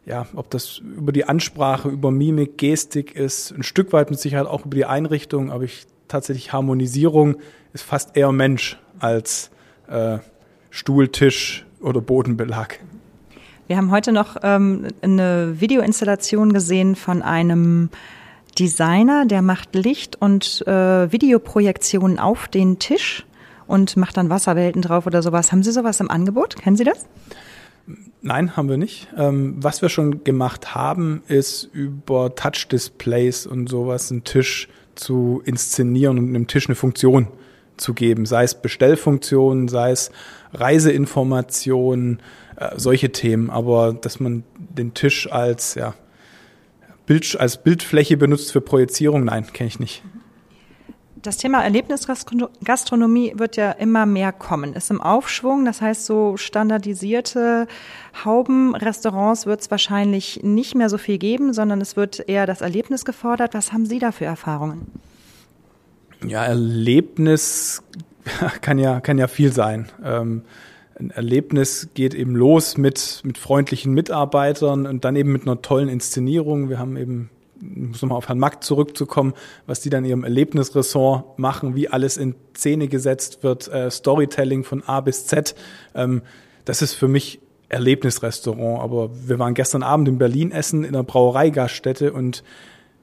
ja, 0.07 0.27
ob 0.37 0.49
das 0.51 0.79
über 0.79 1.11
die 1.11 1.25
Ansprache, 1.25 1.89
über 1.89 2.13
Mimik, 2.13 2.57
Gestik 2.57 3.17
ist, 3.17 3.51
ein 3.51 3.65
Stück 3.65 3.93
weit 3.93 4.11
mit 4.11 4.21
Sicherheit 4.21 4.47
auch 4.47 4.65
über 4.65 4.77
die 4.77 4.85
Einrichtung, 4.85 5.51
aber 5.51 5.65
ich 5.65 5.87
tatsächlich 6.09 6.53
Harmonisierung 6.53 7.37
ist 7.73 7.83
fast 7.83 8.17
eher 8.17 8.33
Mensch 8.33 8.79
als 8.99 9.51
äh, 9.89 10.19
Stuhl, 10.71 11.09
Tisch 11.09 11.67
oder 11.81 12.01
Bodenbelag. 12.01 12.79
Wir 13.67 13.77
haben 13.77 13.91
heute 13.91 14.13
noch 14.13 14.37
ähm, 14.43 14.89
eine 15.01 15.61
Videoinstallation 15.61 16.53
gesehen 16.53 16.97
von 16.97 17.23
einem 17.23 17.89
Designer, 18.59 19.25
der 19.27 19.43
macht 19.43 19.75
Licht 19.75 20.17
und 20.17 20.67
äh, 20.67 21.11
Videoprojektionen 21.11 22.19
auf 22.19 22.49
den 22.49 22.79
Tisch 22.79 23.25
und 23.67 23.97
macht 23.97 24.17
dann 24.17 24.31
Wasserwelten 24.31 24.83
drauf 24.83 25.07
oder 25.07 25.23
sowas. 25.23 25.51
Haben 25.51 25.63
Sie 25.63 25.73
sowas 25.73 26.01
im 26.01 26.11
Angebot? 26.11 26.57
Kennen 26.57 26.77
Sie 26.77 26.85
das? 26.85 27.07
Nein, 28.23 28.57
haben 28.57 28.69
wir 28.69 28.77
nicht. 28.77 29.09
Ähm, 29.17 29.57
was 29.59 29.83
wir 29.83 29.89
schon 29.89 30.25
gemacht 30.25 30.75
haben, 30.75 31.23
ist 31.27 31.65
über 31.73 32.35
Touch-Displays 32.35 33.47
und 33.47 33.69
sowas 33.69 34.11
einen 34.11 34.25
Tisch 34.25 34.69
zu 34.95 35.43
inszenieren 35.45 36.19
und 36.19 36.29
einem 36.29 36.47
Tisch 36.47 36.69
eine 36.69 36.75
Funktion 36.75 37.29
zu 37.77 37.95
geben, 37.95 38.27
sei 38.27 38.45
es 38.45 38.55
Bestellfunktionen, 38.55 39.69
sei 39.69 39.91
es 39.91 40.11
Reiseinformationen, 40.53 42.21
äh, 42.57 42.71
solche 42.77 43.11
Themen, 43.11 43.51
aber 43.51 43.93
dass 43.93 44.21
man 44.21 44.45
den 44.57 44.95
Tisch 44.95 45.31
als 45.31 45.75
ja, 45.75 45.95
Bild, 47.07 47.37
als 47.39 47.63
Bildfläche 47.63 48.17
benutzt 48.17 48.53
für 48.53 48.61
Projizierung, 48.61 49.25
nein, 49.25 49.47
kenne 49.53 49.69
ich 49.69 49.81
nicht. 49.81 50.03
Das 51.25 51.39
Thema 51.39 51.65
Erlebnisgastronomie 51.65 53.33
wird 53.37 53.57
ja 53.57 53.71
immer 53.71 54.05
mehr 54.05 54.31
kommen, 54.31 54.75
ist 54.75 54.91
im 54.91 55.01
Aufschwung. 55.01 55.65
Das 55.65 55.81
heißt, 55.81 56.05
so 56.05 56.37
standardisierte 56.37 57.67
Haubenrestaurants 58.27 59.47
wird 59.47 59.63
es 59.63 59.71
wahrscheinlich 59.71 60.43
nicht 60.43 60.75
mehr 60.75 60.91
so 60.91 60.99
viel 60.99 61.17
geben, 61.17 61.55
sondern 61.55 61.81
es 61.81 61.97
wird 61.97 62.29
eher 62.29 62.47
das 62.47 62.61
Erlebnis 62.61 63.07
gefordert. 63.07 63.55
Was 63.55 63.73
haben 63.73 63.87
Sie 63.87 63.99
da 63.99 64.13
für 64.13 64.27
Erfahrungen? 64.27 64.87
Ja, 66.27 66.45
Erlebnis 66.45 67.83
kann 68.61 68.79
ja, 68.79 69.01
kann 69.01 69.17
ja 69.17 69.27
viel 69.27 69.51
sein. 69.51 69.89
Ähm, 70.05 70.43
ein 71.01 71.11
Erlebnis 71.11 71.89
geht 71.95 72.13
eben 72.13 72.37
los 72.37 72.77
mit, 72.77 73.23
mit 73.25 73.39
freundlichen 73.39 73.95
Mitarbeitern 73.95 74.87
und 74.87 75.07
dann 75.07 75.17
eben 75.17 75.33
mit 75.33 75.43
einer 75.43 75.63
tollen 75.63 75.89
Inszenierung. 75.89 76.69
Wir 76.69 76.79
haben 76.79 76.99
eben 76.99 77.31
muss 77.75 78.03
nochmal 78.03 78.19
auf 78.19 78.29
Herrn 78.29 78.39
Mack 78.39 78.63
zurückzukommen, 78.63 79.35
was 79.67 79.81
die 79.81 79.91
dann 79.91 80.05
in 80.05 80.11
ihrem 80.11 80.25
Erlebnisressort 80.25 81.39
machen, 81.39 81.75
wie 81.75 81.89
alles 81.89 82.17
in 82.17 82.35
Szene 82.57 82.89
gesetzt 82.89 83.43
wird, 83.43 83.69
äh, 83.69 83.91
Storytelling 83.91 84.65
von 84.65 84.83
A 84.83 85.01
bis 85.01 85.27
Z. 85.27 85.55
Ähm, 85.95 86.23
das 86.65 86.83
ist 86.83 86.95
für 86.95 87.09
mich 87.09 87.41
Erlebnisrestaurant. 87.69 88.81
Aber 88.81 89.11
wir 89.29 89.39
waren 89.39 89.55
gestern 89.55 89.83
Abend 89.83 90.09
in 90.09 90.19
Berlin 90.19 90.53
essen 90.53 90.85
in 90.85 90.95
einer 90.95 91.05
Brauereigaststätte 91.05 92.13
und 92.13 92.45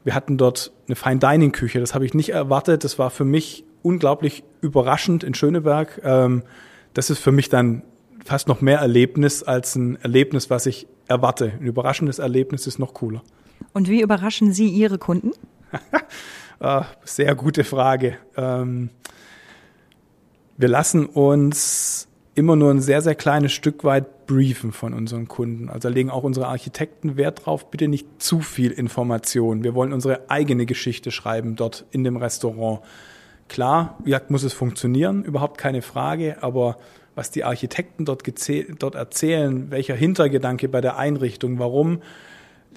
wir 0.03 0.15
hatten 0.15 0.37
dort 0.37 0.71
eine 0.87 0.95
Fine 0.95 1.19
Dining 1.19 1.51
Küche. 1.51 1.79
Das 1.79 1.93
habe 1.93 2.05
ich 2.05 2.13
nicht 2.13 2.29
erwartet. 2.29 2.83
Das 2.83 2.97
war 2.97 3.09
für 3.09 3.25
mich 3.25 3.65
unglaublich 3.83 4.43
überraschend 4.61 5.23
in 5.23 5.33
Schöneberg. 5.33 6.01
Ähm, 6.03 6.43
das 6.93 7.09
ist 7.09 7.19
für 7.19 7.31
mich 7.31 7.49
dann 7.49 7.83
fast 8.25 8.47
noch 8.47 8.61
mehr 8.61 8.79
Erlebnis 8.79 9.43
als 9.43 9.75
ein 9.75 9.97
Erlebnis, 10.01 10.49
was 10.49 10.65
ich 10.65 10.87
erwarte. 11.07 11.53
Ein 11.59 11.65
überraschendes 11.65 12.19
Erlebnis 12.19 12.67
ist 12.67 12.79
noch 12.79 12.93
cooler. 12.93 13.21
Und 13.73 13.89
wie 13.89 14.01
überraschen 14.01 14.53
Sie 14.53 14.69
Ihre 14.69 14.97
Kunden? 14.97 15.31
Ah, 16.63 16.85
sehr 17.03 17.33
gute 17.33 17.63
Frage. 17.63 18.17
Ähm, 18.37 18.91
wir 20.57 20.67
lassen 20.67 21.07
uns 21.07 22.07
immer 22.35 22.55
nur 22.55 22.71
ein 22.71 22.81
sehr, 22.81 23.01
sehr 23.01 23.15
kleines 23.15 23.51
Stück 23.51 23.83
weit 23.83 24.27
briefen 24.27 24.71
von 24.71 24.93
unseren 24.93 25.27
Kunden. 25.27 25.69
Also 25.69 25.89
legen 25.89 26.09
auch 26.09 26.23
unsere 26.23 26.47
Architekten 26.47 27.17
Wert 27.17 27.45
drauf, 27.45 27.71
bitte 27.71 27.87
nicht 27.87 28.07
zu 28.21 28.41
viel 28.41 28.71
Information. 28.71 29.63
Wir 29.63 29.73
wollen 29.73 29.91
unsere 29.91 30.29
eigene 30.29 30.67
Geschichte 30.67 31.09
schreiben 31.09 31.55
dort 31.55 31.85
in 31.89 32.03
dem 32.03 32.15
Restaurant. 32.15 32.81
Klar, 33.49 33.97
ja, 34.05 34.21
muss 34.29 34.43
es 34.43 34.53
funktionieren, 34.53 35.23
überhaupt 35.23 35.57
keine 35.57 35.81
Frage, 35.81 36.37
aber 36.41 36.77
was 37.15 37.31
die 37.31 37.43
Architekten 37.43 38.05
dort, 38.05 38.23
dort 38.79 38.95
erzählen, 38.95 39.69
welcher 39.71 39.95
Hintergedanke 39.95 40.69
bei 40.69 40.79
der 40.79 40.97
Einrichtung, 40.97 41.59
warum 41.59 42.01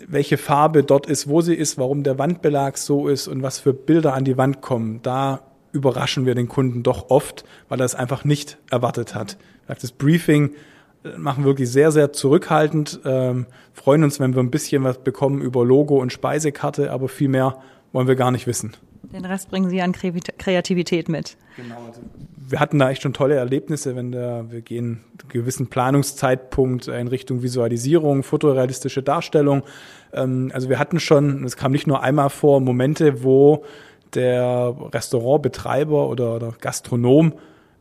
welche 0.07 0.37
Farbe 0.37 0.83
dort 0.83 1.07
ist, 1.07 1.29
wo 1.29 1.41
sie 1.41 1.55
ist, 1.55 1.79
warum 1.79 2.03
der 2.03 2.19
Wandbelag 2.19 2.77
so 2.77 3.09
ist 3.09 3.29
und 3.29 3.43
was 3.43 3.59
für 3.59 3.73
Bilder 3.73 4.15
an 4.15 4.25
die 4.25 4.37
Wand 4.37 4.61
kommen. 4.61 5.01
Da 5.03 5.43
überraschen 5.73 6.27
wir 6.27 6.35
den 6.35 6.49
Kunden 6.49 6.83
doch 6.83 7.11
oft, 7.11 7.45
weil 7.69 7.81
er 7.81 7.87
es 7.87 7.95
einfach 7.95 8.25
nicht 8.25 8.59
erwartet 8.71 9.15
hat. 9.15 9.37
Das 9.67 9.93
Briefing 9.93 10.51
äh, 11.05 11.17
machen 11.17 11.45
wirklich 11.45 11.71
sehr, 11.71 11.91
sehr 11.91 12.13
zurückhaltend, 12.13 13.01
ähm, 13.05 13.47
freuen 13.73 14.05
uns, 14.05 14.21
wenn 14.21 14.35
wir 14.35 14.43
ein 14.43 14.51
bisschen 14.51 14.85
was 14.85 14.99
bekommen 14.99 15.41
über 15.41 15.65
Logo 15.65 16.01
und 16.01 16.13
Speisekarte, 16.13 16.91
aber 16.91 17.09
viel 17.09 17.29
mehr 17.29 17.59
wollen 17.93 18.09
wir 18.09 18.17
gar 18.17 18.31
nicht 18.31 18.47
wissen. 18.47 18.73
Den 19.13 19.25
Rest 19.25 19.51
bringen 19.51 19.69
Sie 19.69 19.81
an 19.83 19.93
Kreativität 19.93 21.09
mit. 21.09 21.37
Genau. 21.57 21.87
Also 21.87 22.01
wir 22.47 22.61
hatten 22.61 22.79
da 22.79 22.91
echt 22.91 23.03
schon 23.03 23.13
tolle 23.13 23.37
Erlebnisse, 23.37 23.97
wenn 23.97 24.13
der, 24.13 24.51
wir 24.51 24.61
gehen 24.61 25.05
einen 25.21 25.29
gewissen 25.29 25.69
Planungszeitpunkt 25.69 26.89
in 26.89 27.09
Richtung 27.09 27.43
Visualisierung, 27.43 28.23
fotorealistische 28.23 29.03
Darstellung. 29.03 29.63
Ähm, 30.13 30.51
also 30.53 30.69
wir 30.69 30.79
hatten 30.79 31.01
schon, 31.01 31.45
es 31.45 31.57
kam 31.57 31.73
nicht 31.73 31.87
nur 31.87 32.03
einmal 32.03 32.31
vor, 32.31 32.61
Momente, 32.61 33.23
wo 33.23 33.65
der 34.15 34.75
Restaurantbetreiber 34.93 36.09
oder, 36.09 36.37
oder 36.37 36.55
Gastronom 36.61 37.35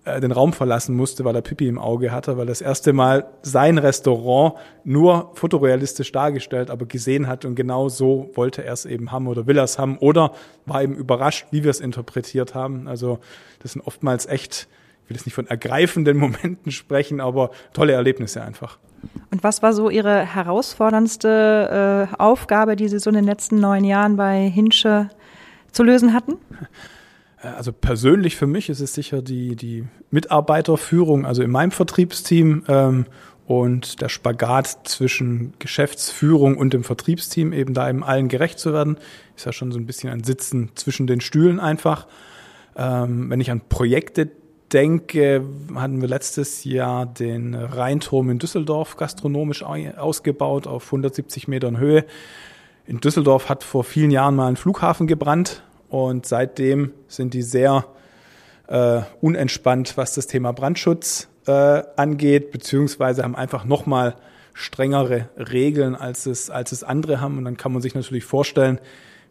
äh, 0.06 0.20
den 0.20 0.34
Raum 0.34 0.52
verlassen 0.52 0.96
musste, 0.96 1.24
weil 1.24 1.36
er 1.36 1.42
Pipi 1.42 1.68
im 1.68 1.80
Auge 1.80 2.12
hatte, 2.12 2.38
weil 2.38 2.46
das 2.46 2.60
erste 2.60 2.92
Mal 2.92 3.26
sein 3.42 3.78
Restaurant 3.78 4.56
nur 4.84 5.32
fotorealistisch 5.36 6.12
dargestellt, 6.12 6.70
aber 6.70 6.86
gesehen 6.86 7.28
hat 7.28 7.46
und 7.46 7.56
genau 7.56 7.88
so 7.88 8.30
wollte 8.34 8.66
er 8.66 8.74
es 8.74 8.86
eben 8.86 9.14
haben 9.14 9.28
oder 9.28 9.48
will 9.48 9.58
er 9.58 9.64
es 9.64 9.80
haben 9.80 9.98
oder 9.98 10.34
war 10.66 10.84
eben 10.84 10.96
überrascht, 10.96 11.48
wie 11.52 11.64
wir 11.64 11.72
es 11.72 11.80
interpretiert 11.80 12.54
haben. 12.54 12.88
Also 12.90 13.20
das 13.60 13.74
sind 13.74 13.82
oftmals 13.88 14.26
echt, 14.26 14.68
ich 15.04 15.10
will 15.10 15.16
jetzt 15.16 15.26
nicht 15.26 15.36
von 15.36 15.48
ergreifenden 15.48 16.18
Momenten 16.18 16.74
sprechen, 16.74 17.22
aber 17.22 17.52
tolle 17.72 17.94
Erlebnisse 17.94 18.42
einfach. 18.42 18.80
Und 19.32 19.44
was 19.44 19.62
war 19.62 19.72
so 19.72 19.90
Ihre 19.90 20.26
herausforderndste 20.26 22.10
äh, 22.12 22.16
Aufgabe, 22.18 22.76
die 22.76 22.90
Sie 22.90 23.00
so 23.00 23.10
in 23.10 23.16
den 23.16 23.26
letzten 23.26 23.60
neun 23.60 23.86
Jahren 23.86 24.18
bei 24.18 24.50
Hinsche 24.50 25.10
zu 25.72 25.84
lösen 25.84 26.14
hatten? 26.14 26.36
Äh, 27.44 27.48
also 27.48 27.72
persönlich 27.72 28.36
für 28.36 28.48
mich 28.48 28.70
ist 28.70 28.80
es 28.80 28.94
sicher 28.94 29.22
die, 29.22 29.56
die 29.56 29.86
Mitarbeiterführung, 30.12 31.26
also 31.26 31.44
in 31.44 31.52
meinem 31.52 31.72
Vertriebsteam 31.72 32.64
ähm, 32.68 33.06
und 33.46 34.02
der 34.02 34.10
Spagat 34.10 34.88
zwischen 34.88 35.54
Geschäftsführung 35.60 36.58
und 36.58 36.74
dem 36.74 36.84
Vertriebsteam, 36.84 37.52
eben 37.52 37.74
da 37.74 37.90
eben 37.90 38.04
allen 38.04 38.30
gerecht 38.30 38.58
zu 38.58 38.74
werden, 38.74 38.98
ist 39.36 39.46
ja 39.46 39.52
schon 39.52 39.72
so 39.72 39.80
ein 39.80 39.86
bisschen 39.86 40.10
ein 40.10 40.24
Sitzen 40.24 40.72
zwischen 40.76 41.08
den 41.08 41.22
Stühlen 41.22 41.60
einfach. 41.60 42.08
Ähm, 42.76 43.30
wenn 43.30 43.42
ich 43.42 43.52
an 43.52 43.62
Projekte 43.68 44.32
denke, 44.72 45.44
hatten 45.76 46.02
wir 46.02 46.08
letztes 46.08 46.64
Jahr 46.64 47.06
den 47.06 47.54
Rheinturm 47.54 48.32
in 48.32 48.40
Düsseldorf 48.40 48.98
gastronomisch 48.98 49.62
ausgebaut 49.62 50.66
auf 50.66 50.86
170 50.86 51.48
Metern 51.48 51.78
Höhe. 51.78 52.06
In 52.88 53.00
Düsseldorf 53.00 53.50
hat 53.50 53.64
vor 53.64 53.84
vielen 53.84 54.10
Jahren 54.10 54.36
mal 54.36 54.48
ein 54.48 54.56
Flughafen 54.56 55.06
gebrannt 55.06 55.62
und 55.94 56.26
seitdem 56.26 56.92
sind 57.08 57.36
die 57.36 57.44
sehr 57.44 57.86
äh, 58.68 59.02
unentspannt, 59.22 59.96
was 59.96 60.16
das 60.16 60.26
Thema 60.26 60.52
Brandschutz 60.52 61.28
äh, 61.46 61.52
angeht, 61.96 62.50
beziehungsweise 62.50 63.22
haben 63.24 63.36
einfach 63.36 63.64
nochmal 63.64 64.16
strengere 64.56 65.30
Regeln, 65.38 65.94
als 65.94 66.26
es, 66.26 66.50
als 66.50 66.72
es 66.72 66.84
andere 66.84 67.22
haben. 67.22 67.38
Und 67.38 67.46
dann 67.46 67.58
kann 67.58 67.72
man 67.74 67.84
sich 67.84 67.94
natürlich 67.94 68.24
vorstellen, 68.24 68.80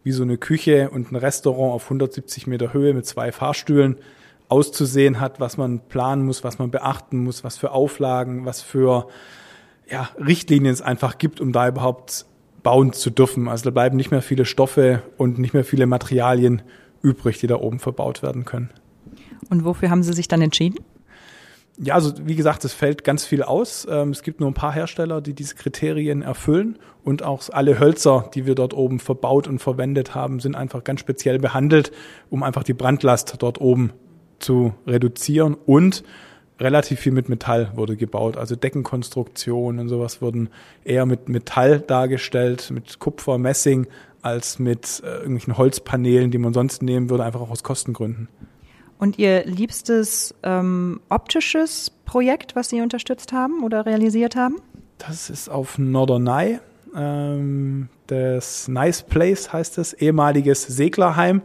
wie 0.03 0.13
so 0.13 0.23
eine 0.23 0.37
Küche 0.37 0.89
und 0.89 1.11
ein 1.11 1.17
Restaurant 1.17 1.73
auf 1.73 1.83
170 1.83 2.47
Meter 2.47 2.71
Höhe 2.71 2.93
mit 2.93 3.05
zwei 3.05 3.33
Fahrstühlen 3.33 3.97
auszusehen 4.47 5.19
hat, 5.19 5.41
was 5.41 5.57
man 5.57 5.81
planen 5.81 6.25
muss, 6.25 6.45
was 6.45 6.59
man 6.59 6.71
beachten 6.71 7.25
muss, 7.25 7.43
was 7.43 7.57
für 7.57 7.71
Auflagen, 7.71 8.45
was 8.45 8.61
für 8.61 9.07
ja, 9.89 10.09
Richtlinien 10.17 10.73
es 10.73 10.81
einfach 10.81 11.17
gibt, 11.17 11.41
um 11.41 11.51
da 11.51 11.67
überhaupt 11.67 12.25
bauen 12.63 12.93
zu 12.93 13.09
dürfen. 13.09 13.47
Also 13.47 13.65
da 13.65 13.69
bleiben 13.71 13.97
nicht 13.97 14.11
mehr 14.11 14.21
viele 14.21 14.45
Stoffe 14.45 15.03
und 15.17 15.37
nicht 15.37 15.53
mehr 15.53 15.65
viele 15.65 15.85
Materialien 15.85 16.61
übrig, 17.01 17.39
die 17.39 17.47
da 17.47 17.57
oben 17.57 17.79
verbaut 17.79 18.23
werden 18.23 18.45
können. 18.45 18.69
Und 19.49 19.65
wofür 19.65 19.89
haben 19.89 20.03
Sie 20.03 20.13
sich 20.13 20.27
dann 20.27 20.41
entschieden? 20.41 20.79
Ja, 21.77 21.95
also 21.95 22.13
wie 22.23 22.35
gesagt, 22.35 22.63
es 22.65 22.73
fällt 22.73 23.03
ganz 23.03 23.25
viel 23.25 23.41
aus. 23.41 23.87
Ähm, 23.89 24.11
es 24.11 24.21
gibt 24.21 24.39
nur 24.39 24.49
ein 24.49 24.53
paar 24.53 24.73
Hersteller, 24.73 25.21
die 25.21 25.33
diese 25.33 25.55
Kriterien 25.55 26.21
erfüllen 26.21 26.77
und 27.03 27.23
auch 27.23 27.41
alle 27.51 27.79
Hölzer, 27.79 28.29
die 28.33 28.45
wir 28.45 28.53
dort 28.55 28.73
oben 28.73 28.99
verbaut 28.99 29.47
und 29.47 29.59
verwendet 29.59 30.13
haben, 30.13 30.39
sind 30.39 30.55
einfach 30.55 30.83
ganz 30.83 30.99
speziell 30.99 31.39
behandelt, 31.39 31.91
um 32.29 32.43
einfach 32.43 32.63
die 32.63 32.73
Brandlast 32.73 33.35
dort 33.39 33.59
oben 33.59 33.91
zu 34.37 34.73
reduzieren 34.85 35.55
und 35.65 36.03
relativ 36.59 36.99
viel 36.99 37.11
mit 37.11 37.29
Metall 37.29 37.71
wurde 37.75 37.95
gebaut. 37.95 38.37
Also 38.37 38.55
Deckenkonstruktionen 38.55 39.79
und 39.79 39.89
sowas 39.89 40.21
wurden 40.21 40.49
eher 40.83 41.05
mit 41.05 41.29
Metall 41.29 41.79
dargestellt, 41.79 42.71
mit 42.71 42.99
Kupfer, 42.99 43.37
Messing, 43.37 43.87
als 44.21 44.59
mit 44.59 45.01
äh, 45.03 45.17
irgendwelchen 45.17 45.57
Holzpaneelen, 45.57 46.31
die 46.31 46.37
man 46.37 46.53
sonst 46.53 46.81
nehmen 46.81 47.09
würde, 47.09 47.23
einfach 47.25 47.41
auch 47.41 47.49
aus 47.49 47.63
Kostengründen. 47.63 48.29
Und 48.97 49.19
Ihr 49.19 49.45
liebstes 49.45 50.33
ähm, 50.43 51.01
optisches 51.09 51.91
Projekt, 52.05 52.55
was 52.55 52.69
Sie 52.69 52.79
unterstützt 52.79 53.33
haben 53.33 53.63
oder 53.63 53.85
realisiert 53.85 54.35
haben? 54.35 54.61
Das 54.97 55.29
ist 55.29 55.49
auf 55.49 55.77
Norderney. 55.77 56.59
Ähm, 56.95 57.89
das 58.07 58.69
Nice 58.69 59.01
Place 59.01 59.51
heißt 59.51 59.77
es, 59.77 59.93
ehemaliges 59.93 60.63
Seglerheim. 60.63 61.41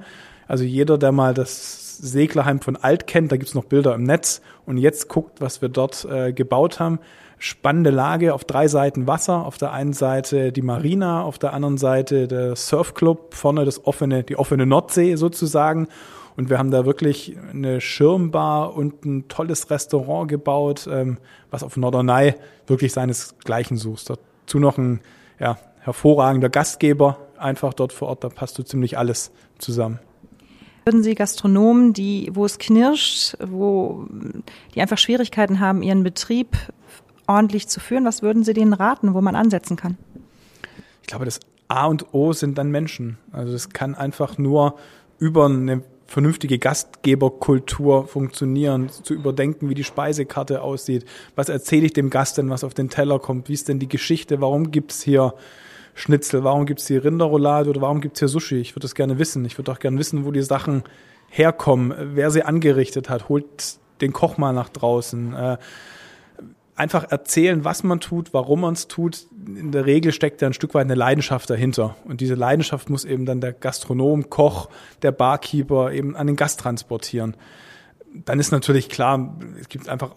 Also 0.46 0.62
jeder, 0.62 0.98
der 0.98 1.10
mal 1.10 1.34
das 1.34 1.87
Seglerheim 1.98 2.60
von 2.60 2.76
Alt 2.76 3.06
kennt. 3.06 3.32
Da 3.32 3.36
gibt's 3.36 3.54
noch 3.54 3.64
Bilder 3.64 3.94
im 3.94 4.04
Netz. 4.04 4.40
Und 4.66 4.78
jetzt 4.78 5.08
guckt, 5.08 5.40
was 5.40 5.62
wir 5.62 5.68
dort 5.68 6.04
äh, 6.04 6.32
gebaut 6.32 6.80
haben. 6.80 6.98
Spannende 7.38 7.90
Lage 7.90 8.34
auf 8.34 8.44
drei 8.44 8.68
Seiten 8.68 9.06
Wasser. 9.06 9.44
Auf 9.46 9.58
der 9.58 9.72
einen 9.72 9.92
Seite 9.92 10.52
die 10.52 10.62
Marina, 10.62 11.22
auf 11.22 11.38
der 11.38 11.52
anderen 11.52 11.78
Seite 11.78 12.28
der 12.28 12.56
Surfclub, 12.56 13.34
vorne 13.34 13.64
das 13.64 13.86
offene, 13.86 14.24
die 14.24 14.36
offene 14.36 14.66
Nordsee 14.66 15.16
sozusagen. 15.16 15.88
Und 16.36 16.50
wir 16.50 16.58
haben 16.58 16.70
da 16.70 16.86
wirklich 16.86 17.36
eine 17.50 17.80
Schirmbar 17.80 18.74
und 18.74 19.04
ein 19.04 19.26
tolles 19.28 19.70
Restaurant 19.70 20.28
gebaut, 20.28 20.88
ähm, 20.90 21.18
was 21.50 21.64
auf 21.64 21.76
Norderney 21.76 22.34
wirklich 22.68 22.92
seinesgleichen 22.92 23.76
sucht. 23.76 24.10
Dazu 24.10 24.58
noch 24.58 24.78
ein 24.78 25.00
ja, 25.40 25.58
hervorragender 25.80 26.48
Gastgeber 26.48 27.18
einfach 27.38 27.74
dort 27.74 27.92
vor 27.92 28.08
Ort. 28.08 28.24
Da 28.24 28.28
passt 28.28 28.54
so 28.54 28.62
ziemlich 28.62 28.98
alles 28.98 29.32
zusammen. 29.58 29.98
Würden 30.88 31.02
Sie 31.02 31.14
Gastronomen, 31.14 31.92
die, 31.92 32.30
wo 32.32 32.46
es 32.46 32.56
knirscht, 32.56 33.36
wo 33.46 34.06
die 34.74 34.80
einfach 34.80 34.96
Schwierigkeiten 34.96 35.60
haben, 35.60 35.82
ihren 35.82 36.02
Betrieb 36.02 36.56
ordentlich 37.26 37.68
zu 37.68 37.78
führen, 37.78 38.06
was 38.06 38.22
würden 38.22 38.42
Sie 38.42 38.54
denen 38.54 38.72
raten, 38.72 39.12
wo 39.12 39.20
man 39.20 39.36
ansetzen 39.36 39.76
kann? 39.76 39.98
Ich 41.02 41.08
glaube, 41.08 41.26
das 41.26 41.40
A 41.68 41.84
und 41.84 42.14
O 42.14 42.32
sind 42.32 42.56
dann 42.56 42.70
Menschen. 42.70 43.18
Also 43.32 43.52
das 43.52 43.68
kann 43.68 43.96
einfach 43.96 44.38
nur 44.38 44.76
über 45.18 45.44
eine 45.44 45.82
vernünftige 46.06 46.58
Gastgeberkultur 46.58 48.06
funktionieren, 48.06 48.88
zu 48.88 49.12
überdenken, 49.12 49.68
wie 49.68 49.74
die 49.74 49.84
Speisekarte 49.84 50.62
aussieht. 50.62 51.04
Was 51.36 51.50
erzähle 51.50 51.84
ich 51.84 51.92
dem 51.92 52.08
Gast 52.08 52.38
denn, 52.38 52.48
was 52.48 52.64
auf 52.64 52.72
den 52.72 52.88
Teller 52.88 53.18
kommt? 53.18 53.50
Wie 53.50 53.52
ist 53.52 53.68
denn 53.68 53.78
die 53.78 53.90
Geschichte? 53.90 54.40
Warum 54.40 54.70
gibt's 54.70 55.02
hier 55.02 55.34
Schnitzel? 55.98 56.44
Warum 56.44 56.64
gibt's 56.64 56.86
hier 56.86 57.04
Rinderroulade 57.04 57.70
oder 57.70 57.80
warum 57.80 58.00
gibt's 58.00 58.20
hier 58.20 58.28
Sushi? 58.28 58.56
Ich 58.56 58.74
würde 58.74 58.84
das 58.84 58.94
gerne 58.94 59.18
wissen. 59.18 59.44
Ich 59.44 59.58
würde 59.58 59.72
auch 59.72 59.80
gerne 59.80 59.98
wissen, 59.98 60.24
wo 60.24 60.30
die 60.30 60.42
Sachen 60.42 60.84
herkommen, 61.28 61.92
wer 62.14 62.30
sie 62.30 62.42
angerichtet 62.42 63.10
hat. 63.10 63.28
Holt 63.28 63.78
den 64.00 64.12
Koch 64.12 64.38
mal 64.38 64.52
nach 64.52 64.68
draußen. 64.68 65.34
Äh, 65.34 65.58
einfach 66.76 67.10
erzählen, 67.10 67.64
was 67.64 67.82
man 67.82 67.98
tut, 67.98 68.32
warum 68.32 68.60
man 68.60 68.74
es 68.74 68.86
tut. 68.86 69.26
In 69.44 69.72
der 69.72 69.86
Regel 69.86 70.12
steckt 70.12 70.40
ja 70.40 70.48
ein 70.48 70.54
Stück 70.54 70.74
weit 70.74 70.84
eine 70.84 70.94
Leidenschaft 70.94 71.50
dahinter. 71.50 71.96
Und 72.04 72.20
diese 72.20 72.34
Leidenschaft 72.34 72.88
muss 72.88 73.04
eben 73.04 73.26
dann 73.26 73.40
der 73.40 73.52
Gastronom, 73.52 74.30
Koch, 74.30 74.68
der 75.02 75.10
Barkeeper 75.10 75.92
eben 75.92 76.14
an 76.14 76.28
den 76.28 76.36
Gast 76.36 76.60
transportieren. 76.60 77.36
Dann 78.14 78.38
ist 78.38 78.52
natürlich 78.52 78.88
klar, 78.88 79.36
es 79.60 79.68
gibt 79.68 79.88
einfach 79.88 80.12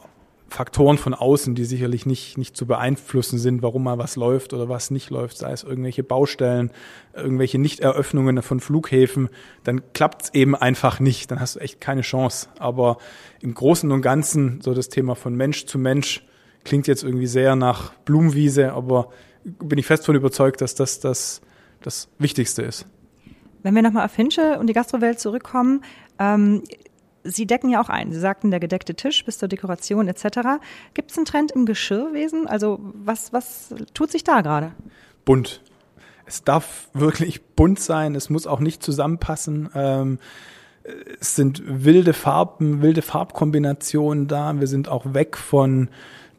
Faktoren 0.52 0.98
von 0.98 1.14
außen, 1.14 1.56
die 1.56 1.64
sicherlich 1.64 2.06
nicht, 2.06 2.38
nicht 2.38 2.58
zu 2.58 2.66
beeinflussen 2.66 3.40
sind, 3.40 3.62
warum 3.62 3.84
mal 3.84 3.98
was 3.98 4.18
läuft 4.18 4.54
oder 4.54 4.68
was 4.68 4.92
nicht 4.92 5.10
läuft, 5.10 5.38
sei 5.38 5.54
es 5.54 5.64
irgendwelche 5.64 6.04
Baustellen, 6.04 6.72
irgendwelche 7.14 7.58
Nichteröffnungen 7.58 8.42
von 8.42 8.60
Flughäfen, 8.60 9.30
dann 9.64 9.82
klappt 9.94 10.24
es 10.24 10.34
eben 10.34 10.54
einfach 10.54 11.00
nicht, 11.00 11.32
dann 11.32 11.40
hast 11.40 11.56
du 11.56 11.60
echt 11.62 11.80
keine 11.80 12.02
Chance. 12.02 12.50
Aber 12.60 12.98
im 13.40 13.54
Großen 13.54 13.90
und 13.94 14.02
Ganzen, 14.02 14.60
so 14.62 14.74
das 14.74 14.90
Thema 14.90 15.16
von 15.16 15.36
Mensch 15.36 15.68
zu 15.68 15.80
Mensch, 15.80 16.26
klingt 16.66 16.86
jetzt 16.86 17.04
irgendwie 17.04 17.28
sehr 17.28 17.56
nach 17.56 17.94
Blumenwiese, 18.04 18.74
aber 18.74 19.08
bin 19.46 19.80
ich 19.80 19.86
fest 19.86 20.06
von 20.06 20.16
überzeugt, 20.16 20.60
dass 20.60 20.76
das 20.76 21.00
das, 21.00 21.42
das 21.82 22.10
Wichtigste 22.20 22.62
ist. 22.62 22.86
Wenn 23.64 23.74
wir 23.74 23.84
nochmal 23.84 24.04
auf 24.04 24.16
Hinsche 24.16 24.60
und 24.60 24.68
die 24.68 24.74
Gastrowelt 24.74 25.22
zurückkommen, 25.22 25.86
ähm, 26.20 26.64
Sie 27.24 27.46
decken 27.46 27.70
ja 27.70 27.82
auch 27.82 27.90
ein. 27.90 28.12
Sie 28.12 28.20
sagten, 28.20 28.52
der 28.52 28.60
gedeckte 28.60 28.96
Tisch 28.96 29.24
bis 29.26 29.38
zur 29.38 29.48
Dekoration 29.48 30.08
etc. 30.08 30.60
Gibt 30.94 31.12
es 31.12 31.18
einen 31.18 31.26
Trend 31.26 31.52
im 31.52 31.66
Geschirrwesen? 31.66 32.48
Also 32.48 32.80
was, 32.82 33.32
was 33.34 33.74
tut 33.94 34.12
sich 34.12 34.24
da 34.24 34.42
gerade? 34.42 34.72
Bunt. 35.26 35.62
Es 36.26 36.44
darf 36.44 36.90
wirklich 36.94 37.44
bunt 37.44 37.80
sein. 37.80 38.16
Es 38.16 38.30
muss 38.30 38.48
auch 38.48 38.60
nicht 38.60 38.82
zusammenpassen. 38.82 39.70
Ähm, 39.76 40.20
es 41.20 41.36
sind 41.36 41.62
wilde 41.66 42.14
Farben, 42.14 42.82
wilde 42.82 43.02
Farbkombinationen 43.02 44.28
da. 44.28 44.60
Wir 44.60 44.68
sind 44.68 44.90
auch 44.90 45.14
weg 45.14 45.38
von 45.38 45.90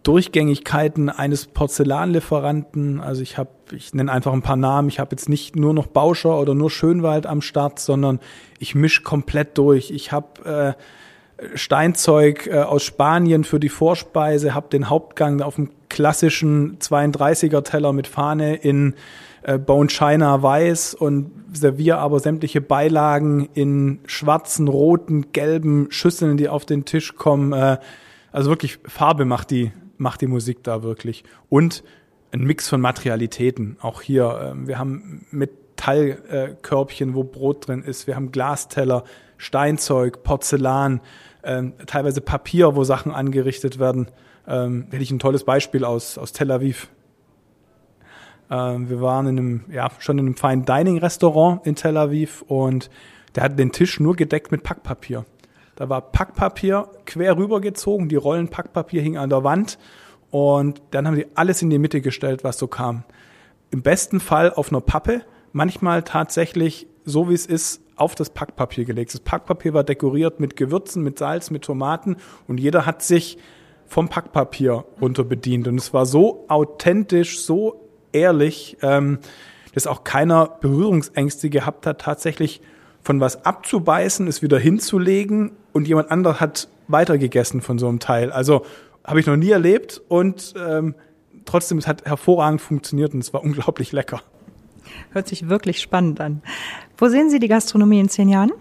Durchgängigkeiten 0.02 1.08
eines 1.08 1.46
Porzellanlieferanten. 1.46 3.00
Also 3.00 3.22
ich 3.22 3.38
habe, 3.38 3.50
ich 3.72 3.94
nenne 3.94 4.10
einfach 4.10 4.32
ein 4.32 4.42
paar 4.42 4.56
Namen. 4.56 4.88
Ich 4.88 4.98
habe 4.98 5.12
jetzt 5.12 5.28
nicht 5.28 5.56
nur 5.56 5.74
noch 5.74 5.86
Bauscher 5.86 6.38
oder 6.38 6.54
nur 6.54 6.70
Schönwald 6.70 7.26
am 7.26 7.40
Start, 7.40 7.78
sondern 7.78 8.20
ich 8.58 8.74
misch 8.74 9.02
komplett 9.04 9.58
durch. 9.58 9.90
Ich 9.90 10.10
habe 10.12 10.76
äh, 11.38 11.56
Steinzeug 11.56 12.46
äh, 12.46 12.60
aus 12.60 12.82
Spanien 12.82 13.44
für 13.44 13.60
die 13.60 13.68
Vorspeise, 13.68 14.54
habe 14.54 14.68
den 14.68 14.88
Hauptgang 14.88 15.40
auf 15.40 15.56
dem 15.56 15.70
klassischen 15.88 16.78
32er 16.78 17.62
Teller 17.62 17.92
mit 17.92 18.06
Fahne 18.06 18.56
in 18.56 18.94
äh, 19.42 19.58
Bone 19.58 19.88
China 19.88 20.42
weiß 20.42 20.94
und 20.94 21.30
serviere 21.52 21.98
aber 21.98 22.20
sämtliche 22.20 22.60
Beilagen 22.60 23.48
in 23.54 24.00
schwarzen, 24.06 24.68
roten, 24.68 25.32
gelben 25.32 25.88
Schüsseln, 25.90 26.36
die 26.36 26.48
auf 26.48 26.64
den 26.64 26.84
Tisch 26.84 27.16
kommen. 27.16 27.52
Äh, 27.52 27.78
also 28.30 28.50
wirklich 28.50 28.78
Farbe 28.86 29.24
macht 29.24 29.50
die, 29.50 29.72
macht 30.02 30.20
die 30.20 30.26
Musik 30.26 30.62
da 30.62 30.82
wirklich. 30.82 31.24
Und 31.48 31.82
ein 32.32 32.40
Mix 32.40 32.68
von 32.68 32.80
Materialitäten. 32.80 33.76
Auch 33.80 34.02
hier, 34.02 34.54
äh, 34.54 34.66
wir 34.66 34.78
haben 34.78 35.26
Metallkörbchen, 35.30 37.14
wo 37.14 37.24
Brot 37.24 37.68
drin 37.68 37.82
ist. 37.82 38.06
Wir 38.06 38.16
haben 38.16 38.32
Glasteller, 38.32 39.04
Steinzeug, 39.36 40.22
Porzellan, 40.22 41.00
äh, 41.42 41.62
teilweise 41.86 42.20
Papier, 42.20 42.74
wo 42.76 42.84
Sachen 42.84 43.12
angerichtet 43.12 43.78
werden. 43.78 44.08
Ähm, 44.46 44.86
hätte 44.90 45.02
ich 45.02 45.10
ein 45.10 45.18
tolles 45.18 45.44
Beispiel 45.44 45.84
aus, 45.84 46.18
aus 46.18 46.32
Tel 46.32 46.50
Aviv. 46.50 46.88
Ähm, 48.50 48.88
wir 48.88 49.00
waren 49.00 49.26
in 49.26 49.38
einem, 49.38 49.64
ja, 49.70 49.90
schon 49.98 50.18
in 50.18 50.26
einem 50.26 50.36
Fine 50.36 50.64
Dining 50.64 50.98
Restaurant 50.98 51.66
in 51.66 51.74
Tel 51.74 51.96
Aviv 51.96 52.42
und 52.48 52.90
der 53.34 53.44
hat 53.44 53.58
den 53.58 53.72
Tisch 53.72 54.00
nur 54.00 54.16
gedeckt 54.16 54.52
mit 54.52 54.62
Packpapier. 54.62 55.24
Da 55.76 55.88
war 55.88 56.00
Packpapier 56.00 56.88
quer 57.06 57.36
rübergezogen, 57.36 58.08
die 58.08 58.16
Rollen 58.16 58.48
Packpapier 58.48 59.02
hingen 59.02 59.18
an 59.18 59.30
der 59.30 59.44
Wand 59.44 59.78
und 60.30 60.82
dann 60.90 61.06
haben 61.06 61.16
sie 61.16 61.26
alles 61.34 61.62
in 61.62 61.70
die 61.70 61.78
Mitte 61.78 62.00
gestellt, 62.00 62.44
was 62.44 62.58
so 62.58 62.66
kam. 62.66 63.04
Im 63.70 63.82
besten 63.82 64.20
Fall 64.20 64.52
auf 64.52 64.70
einer 64.70 64.80
Pappe, 64.80 65.22
manchmal 65.52 66.02
tatsächlich 66.02 66.86
so 67.04 67.28
wie 67.28 67.34
es 67.34 67.46
ist, 67.46 67.80
auf 67.96 68.14
das 68.14 68.30
Packpapier 68.30 68.84
gelegt. 68.84 69.14
Das 69.14 69.20
Packpapier 69.20 69.74
war 69.74 69.84
dekoriert 69.84 70.40
mit 70.40 70.56
Gewürzen, 70.56 71.02
mit 71.02 71.18
Salz, 71.18 71.50
mit 71.50 71.62
Tomaten 71.62 72.16
und 72.48 72.58
jeder 72.58 72.86
hat 72.86 73.02
sich 73.02 73.38
vom 73.86 74.08
Packpapier 74.08 74.84
runter 75.00 75.24
bedient. 75.24 75.68
Und 75.68 75.78
es 75.78 75.92
war 75.92 76.06
so 76.06 76.46
authentisch, 76.48 77.40
so 77.40 77.88
ehrlich, 78.12 78.78
ähm, 78.82 79.18
dass 79.74 79.86
auch 79.86 80.04
keiner 80.04 80.46
Berührungsängste 80.60 81.50
gehabt 81.50 81.86
hat, 81.86 82.00
tatsächlich 82.00 82.62
von 83.02 83.20
was 83.20 83.44
abzubeißen, 83.44 84.26
es 84.28 84.42
wieder 84.42 84.58
hinzulegen 84.58 85.52
und 85.72 85.88
jemand 85.88 86.10
anderes 86.10 86.40
hat 86.40 86.68
weitergegessen 86.88 87.60
von 87.60 87.78
so 87.78 87.88
einem 87.88 87.98
Teil. 87.98 88.32
Also 88.32 88.64
habe 89.04 89.20
ich 89.20 89.26
noch 89.26 89.36
nie 89.36 89.50
erlebt 89.50 90.00
und 90.08 90.54
ähm, 90.56 90.94
trotzdem, 91.44 91.78
es 91.78 91.86
hat 91.86 92.04
hervorragend 92.04 92.60
funktioniert 92.60 93.14
und 93.14 93.20
es 93.20 93.32
war 93.32 93.42
unglaublich 93.42 93.92
lecker. 93.92 94.22
Hört 95.10 95.28
sich 95.28 95.48
wirklich 95.48 95.80
spannend 95.80 96.20
an. 96.20 96.42
Wo 96.96 97.08
sehen 97.08 97.30
Sie 97.30 97.38
die 97.38 97.48
Gastronomie 97.48 98.00
in 98.00 98.08
zehn 98.08 98.28
Jahren? 98.28 98.52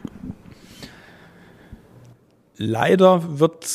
Leider 2.57 3.39
wird 3.39 3.67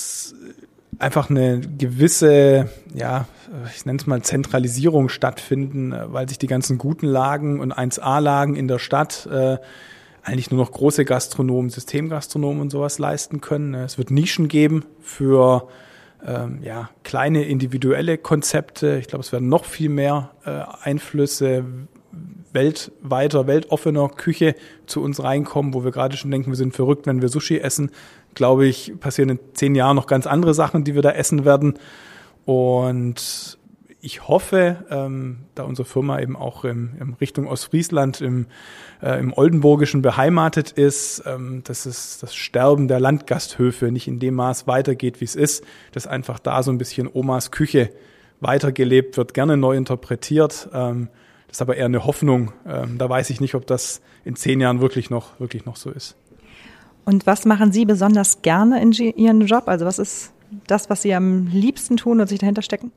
einfach 0.98 1.29
eine 1.31 1.61
gewisse, 1.61 2.70
ja, 2.94 3.26
ich 3.74 3.85
nenne 3.85 3.98
es 3.98 4.07
mal 4.07 4.22
Zentralisierung 4.22 5.09
stattfinden, 5.09 5.92
äh, 5.92 6.12
weil 6.12 6.29
sich 6.29 6.38
die 6.38 6.46
ganzen 6.46 6.79
guten 6.79 7.07
Lagen 7.07 7.61
und 7.61 7.72
1A-Lagen 7.72 8.57
in 8.57 8.68
der 8.68 8.79
Stadt 8.79 9.26
äh, 9.31 9.59
eigentlich 10.26 10.50
nur 10.50 10.58
noch 10.58 10.72
große 10.72 11.04
Gastronomen, 11.04 11.70
Systemgastronomen 11.70 12.60
und 12.60 12.70
sowas 12.70 12.98
leisten 12.98 13.40
können. 13.40 13.74
Es 13.74 13.96
wird 13.96 14.10
Nischen 14.10 14.48
geben 14.48 14.84
für 15.00 15.68
ähm, 16.26 16.58
ja, 16.62 16.90
kleine 17.04 17.44
individuelle 17.44 18.18
Konzepte. 18.18 18.98
Ich 18.98 19.06
glaube, 19.06 19.22
es 19.22 19.30
werden 19.30 19.48
noch 19.48 19.64
viel 19.64 19.88
mehr 19.88 20.32
äh, 20.44 20.62
Einflüsse 20.82 21.64
weltweiter, 22.52 23.46
weltoffener 23.46 24.08
Küche 24.08 24.56
zu 24.86 25.00
uns 25.00 25.22
reinkommen, 25.22 25.74
wo 25.74 25.84
wir 25.84 25.92
gerade 25.92 26.16
schon 26.16 26.30
denken, 26.32 26.50
wir 26.50 26.56
sind 26.56 26.74
verrückt, 26.74 27.06
wenn 27.06 27.22
wir 27.22 27.28
Sushi 27.28 27.58
essen. 27.58 27.92
Glaube 28.34 28.66
ich, 28.66 28.94
passieren 28.98 29.28
in 29.28 29.38
zehn 29.52 29.76
Jahren 29.76 29.94
noch 29.94 30.08
ganz 30.08 30.26
andere 30.26 30.54
Sachen, 30.54 30.82
die 30.82 30.96
wir 30.96 31.02
da 31.02 31.10
essen 31.12 31.44
werden. 31.44 31.74
Und 32.46 33.56
ich 34.07 34.29
hoffe, 34.29 34.85
ähm, 34.88 35.38
da 35.57 35.64
unsere 35.64 35.85
Firma 35.85 36.21
eben 36.21 36.37
auch 36.37 36.64
im, 36.64 36.90
im 37.01 37.14
Richtung 37.14 37.49
Ostfriesland, 37.49 38.21
im, 38.21 38.47
äh, 39.03 39.19
im 39.19 39.33
Oldenburgischen 39.33 40.01
beheimatet 40.01 40.71
ist, 40.71 41.25
ähm, 41.27 41.62
dass 41.64 41.87
es 41.87 42.19
das 42.21 42.33
Sterben 42.33 42.87
der 42.87 43.01
Landgasthöfe 43.01 43.90
nicht 43.90 44.07
in 44.07 44.21
dem 44.21 44.35
Maß 44.35 44.69
weitergeht, 44.69 45.21
wie 45.21 45.25
es 45.25 45.35
ist, 45.35 45.64
dass 45.90 46.07
einfach 46.07 46.38
da 46.38 46.62
so 46.62 46.71
ein 46.71 46.79
bisschen 46.79 47.11
Omas 47.12 47.51
Küche 47.51 47.90
weitergelebt 48.38 49.16
wird, 49.16 49.35
gerne 49.35 49.57
neu 49.57 49.77
interpretiert. 49.77 50.69
Ähm, 50.73 51.09
das 51.49 51.57
ist 51.57 51.62
aber 51.62 51.77
eher 51.77 51.87
eine 51.87 52.05
Hoffnung. 52.05 52.53
Ähm, 52.64 52.99
da 52.99 53.09
weiß 53.09 53.31
ich 53.31 53.40
nicht, 53.40 53.57
ob 53.57 53.66
das 53.66 54.01
in 54.25 54.37
zehn 54.37 54.61
Jahren 54.61 54.81
wirklich 54.81 55.11
noch, 55.11 55.40
wirklich 55.40 55.64
noch 55.64 55.75
so 55.75 55.90
ist. 55.90 56.14
Und 57.05 57.27
was 57.27 57.45
machen 57.45 57.73
Sie 57.73 57.85
besonders 57.85 58.42
gerne 58.42 58.81
in 58.81 58.92
Ihrem 58.92 59.40
Job? 59.40 59.64
Also 59.66 59.85
was 59.85 59.99
ist 59.99 60.33
das, 60.69 60.90
was 60.90 61.03
Sie 61.03 61.12
am 61.12 61.49
liebsten 61.49 61.97
tun 61.97 62.21
und 62.21 62.29
sich 62.29 62.38
dahinter 62.38 62.62
stecken? 62.62 62.92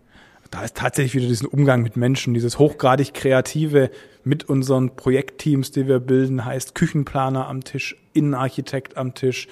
Da 0.52 0.64
ist 0.64 0.76
tatsächlich 0.76 1.16
wieder 1.16 1.28
diesen 1.28 1.48
Umgang 1.48 1.84
mit 1.84 1.96
Menschen, 1.96 2.34
dieses 2.34 2.58
hochgradig 2.58 3.14
kreative 3.14 3.92
mit 4.24 4.50
unseren 4.50 4.96
Projektteams, 4.96 5.72
die 5.72 5.88
wir 5.88 6.00
bilden, 6.00 6.44
heißt 6.44 6.74
Küchenplaner 6.74 7.48
am 7.48 7.64
Tisch, 7.64 7.96
Innenarchitekt 8.14 8.98
am 8.98 9.14
Tisch, 9.14 9.48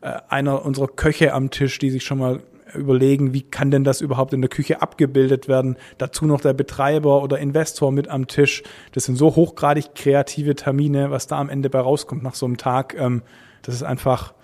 äh, 0.00 0.12
einer 0.28 0.64
unserer 0.64 0.88
Köche 0.88 1.34
am 1.34 1.50
Tisch, 1.50 1.78
die 1.78 1.90
sich 1.90 2.04
schon 2.04 2.18
mal 2.18 2.40
überlegen, 2.74 3.32
wie 3.32 3.42
kann 3.42 3.70
denn 3.70 3.84
das 3.84 4.00
überhaupt 4.00 4.32
in 4.32 4.40
der 4.40 4.50
Küche 4.50 4.82
abgebildet 4.82 5.48
werden. 5.48 5.76
Dazu 5.96 6.26
noch 6.26 6.40
der 6.40 6.52
Betreiber 6.52 7.22
oder 7.22 7.38
Investor 7.38 7.92
mit 7.92 8.08
am 8.08 8.26
Tisch. 8.26 8.62
Das 8.92 9.04
sind 9.04 9.16
so 9.16 9.36
hochgradig 9.36 9.94
kreative 9.94 10.54
Termine, 10.54 11.10
was 11.10 11.26
da 11.26 11.38
am 11.38 11.48
Ende 11.48 11.70
bei 11.70 11.80
rauskommt 11.80 12.22
nach 12.22 12.34
so 12.34 12.46
einem 12.46 12.56
Tag. 12.56 12.94
Ähm, 12.98 13.22
das 13.62 13.74
ist 13.74 13.82
einfach, 13.82 14.34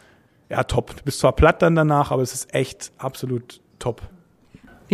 ja, 0.51 0.65
top. 0.65 0.97
Du 0.97 1.05
bist 1.05 1.21
zwar 1.21 1.33
platt 1.33 1.63
dann 1.63 1.75
danach, 1.75 2.11
aber 2.11 2.23
es 2.23 2.35
ist 2.35 2.55
echt 2.55 2.93
absolut 2.99 3.61
top. 3.79 4.03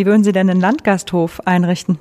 Wie 0.00 0.06
würden 0.06 0.24
Sie 0.24 0.32
denn 0.32 0.48
einen 0.48 0.62
Landgasthof 0.62 1.46
einrichten? 1.46 1.98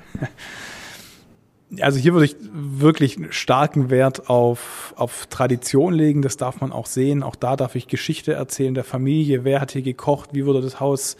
also 1.81 1.99
hier 1.99 2.13
würde 2.13 2.27
ich 2.27 2.37
wirklich 2.53 3.17
starken 3.31 3.89
Wert 3.89 4.29
auf, 4.29 4.93
auf 4.95 5.27
Tradition 5.27 5.93
legen. 5.93 6.21
Das 6.21 6.37
darf 6.37 6.61
man 6.61 6.71
auch 6.71 6.85
sehen. 6.85 7.23
Auch 7.23 7.35
da 7.35 7.57
darf 7.57 7.75
ich 7.75 7.89
Geschichte 7.89 8.31
erzählen 8.31 8.73
der 8.73 8.85
Familie. 8.85 9.43
Wer 9.43 9.59
hat 9.59 9.71
hier 9.71 9.81
gekocht? 9.81 10.29
Wie 10.31 10.45
wurde 10.45 10.61
das 10.61 10.79
Haus 10.79 11.17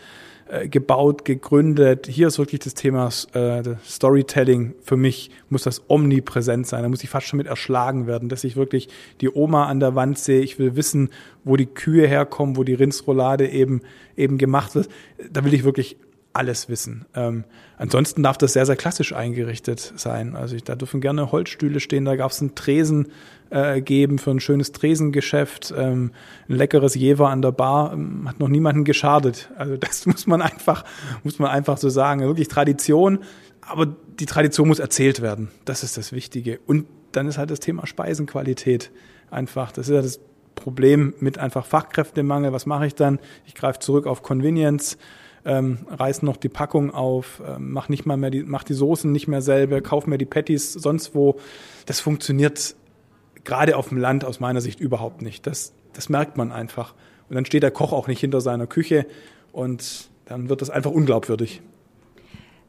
äh, 0.48 0.70
gebaut, 0.70 1.26
gegründet? 1.26 2.08
Hier 2.08 2.28
ist 2.28 2.40
wirklich 2.40 2.62
das 2.62 2.76
Thema 2.76 3.10
äh, 3.34 3.62
Storytelling. 3.86 4.74
Für 4.82 4.96
mich 4.96 5.32
muss 5.50 5.64
das 5.64 5.82
omnipräsent 5.90 6.66
sein. 6.66 6.84
Da 6.84 6.88
muss 6.88 7.04
ich 7.04 7.10
fast 7.10 7.28
schon 7.28 7.40
mit 7.40 7.48
erschlagen 7.48 8.08
werden, 8.08 8.30
dass 8.30 8.46
ich 8.46 8.56
wirklich 8.56 8.88
die 9.20 9.30
Oma 9.30 9.66
an 9.66 9.82
der 9.82 9.96
Wand 9.96 10.18
sehe. 10.18 10.40
Ich 10.40 10.60
will 10.60 10.78
wissen, 10.78 11.10
wo 11.44 11.58
die 11.58 11.66
Kühe 11.66 12.08
herkommen, 12.08 12.56
wo 12.56 12.64
die 12.64 12.74
Rindsroulade 12.74 13.50
eben, 13.50 13.82
eben 14.16 14.38
gemacht 14.38 14.76
wird. 14.76 14.88
Da 15.30 15.44
will 15.44 15.54
ich 15.54 15.66
wirklich 15.66 15.98
alles 16.34 16.70
wissen. 16.70 17.06
Ähm, 17.16 17.44
ansonsten 17.78 18.24
darf 18.24 18.38
das 18.38 18.54
sehr, 18.54 18.66
sehr 18.66 18.76
klassisch 18.76 19.14
eingerichtet 19.14 19.94
sein. 19.96 20.36
Also 20.36 20.56
ich, 20.56 20.64
da 20.64 20.76
dürfen 20.76 21.02
gerne 21.02 21.32
Holzstühle 21.32 21.80
stehen, 21.80 22.06
da 22.06 22.16
gab 22.16 22.32
es 22.32 22.40
einen 22.40 22.56
Tresen 22.56 23.08
äh, 23.50 23.82
geben 23.82 24.20
für 24.20 24.32
ein 24.32 24.40
schönes 24.40 24.72
Tresengeschäft. 24.72 25.74
Ähm, 25.76 26.12
ein 26.48 26.56
leckeres 26.56 26.96
Jever 26.96 27.30
an 27.30 27.42
der 27.42 27.52
Bar 27.52 27.94
ähm, 27.94 28.30
hat 28.30 28.40
noch 28.40 28.48
niemanden 28.48 28.84
geschadet. 28.84 29.50
Also 29.58 29.78
das 29.80 30.06
muss 30.06 30.28
man 30.28 30.42
einfach, 30.42 30.86
muss 31.24 31.40
man 31.40 31.50
einfach 31.50 31.78
so 31.78 31.90
sagen. 31.90 32.22
Wirklich 32.22 32.48
Tradition, 32.48 33.20
aber 33.62 33.88
die 34.20 34.26
Tradition 34.26 34.68
muss 34.68 34.80
erzählt 34.80 35.22
werden. 35.22 35.50
Das 35.66 35.84
ist 35.84 35.98
das 35.98 36.12
Wichtige. 36.12 36.60
Und 36.68 36.86
dann 37.12 37.28
ist 37.28 37.38
halt 37.38 37.50
das 37.50 37.60
Thema 37.60 37.88
Speisenqualität 37.88 38.92
einfach. 39.32 39.72
Das 39.72 39.88
ist 39.90 39.96
ja 39.96 40.02
das 40.02 40.20
Problem 40.56 41.14
mit 41.20 41.38
einfach 41.38 41.66
Fachkräftemangel. 41.66 42.52
Was 42.52 42.66
mache 42.66 42.86
ich 42.86 42.96
dann? 42.96 43.20
Ich 43.46 43.56
greife 43.56 43.80
zurück 43.80 44.06
auf 44.06 44.22
Convenience 44.22 44.98
ähm, 45.46 45.80
reiß 45.90 46.22
noch 46.22 46.38
die 46.38 46.50
Packung 46.50 46.92
auf, 46.92 47.42
ähm, 47.48 47.72
mach 47.72 47.90
nicht 47.90 48.06
mal 48.06 48.18
mehr 48.18 48.30
die, 48.30 48.44
mach 48.44 48.64
die 48.64 48.74
Soßen 48.74 49.12
nicht 49.12 49.28
mehr 49.28 49.42
selber, 49.42 49.82
kauf 49.82 50.08
mir 50.08 50.18
die 50.18 50.26
Patties 50.26 50.74
sonst 50.74 51.16
wo. 51.16 51.40
Das 51.86 52.00
funktioniert 52.00 52.76
gerade 53.44 53.78
auf 53.78 53.90
dem 53.90 53.98
Land 53.98 54.26
aus 54.26 54.40
meiner 54.40 54.62
Sicht 54.62 54.80
überhaupt 54.80 55.22
nicht. 55.22 55.48
Das, 55.48 55.74
das 55.94 56.10
merkt 56.10 56.38
man 56.38 56.52
einfach. 56.52 56.94
Und 57.30 57.36
dann 57.36 57.46
steht 57.46 57.64
der 57.64 57.72
Koch 57.72 57.94
auch 57.94 58.08
nicht 58.08 58.20
hinter 58.20 58.42
seiner 58.42 58.68
Küche 58.68 59.06
und 59.52 60.10
dann 60.26 60.50
wird 60.50 60.62
das 60.62 60.70
einfach 60.70 60.92
unglaubwürdig. 60.92 61.62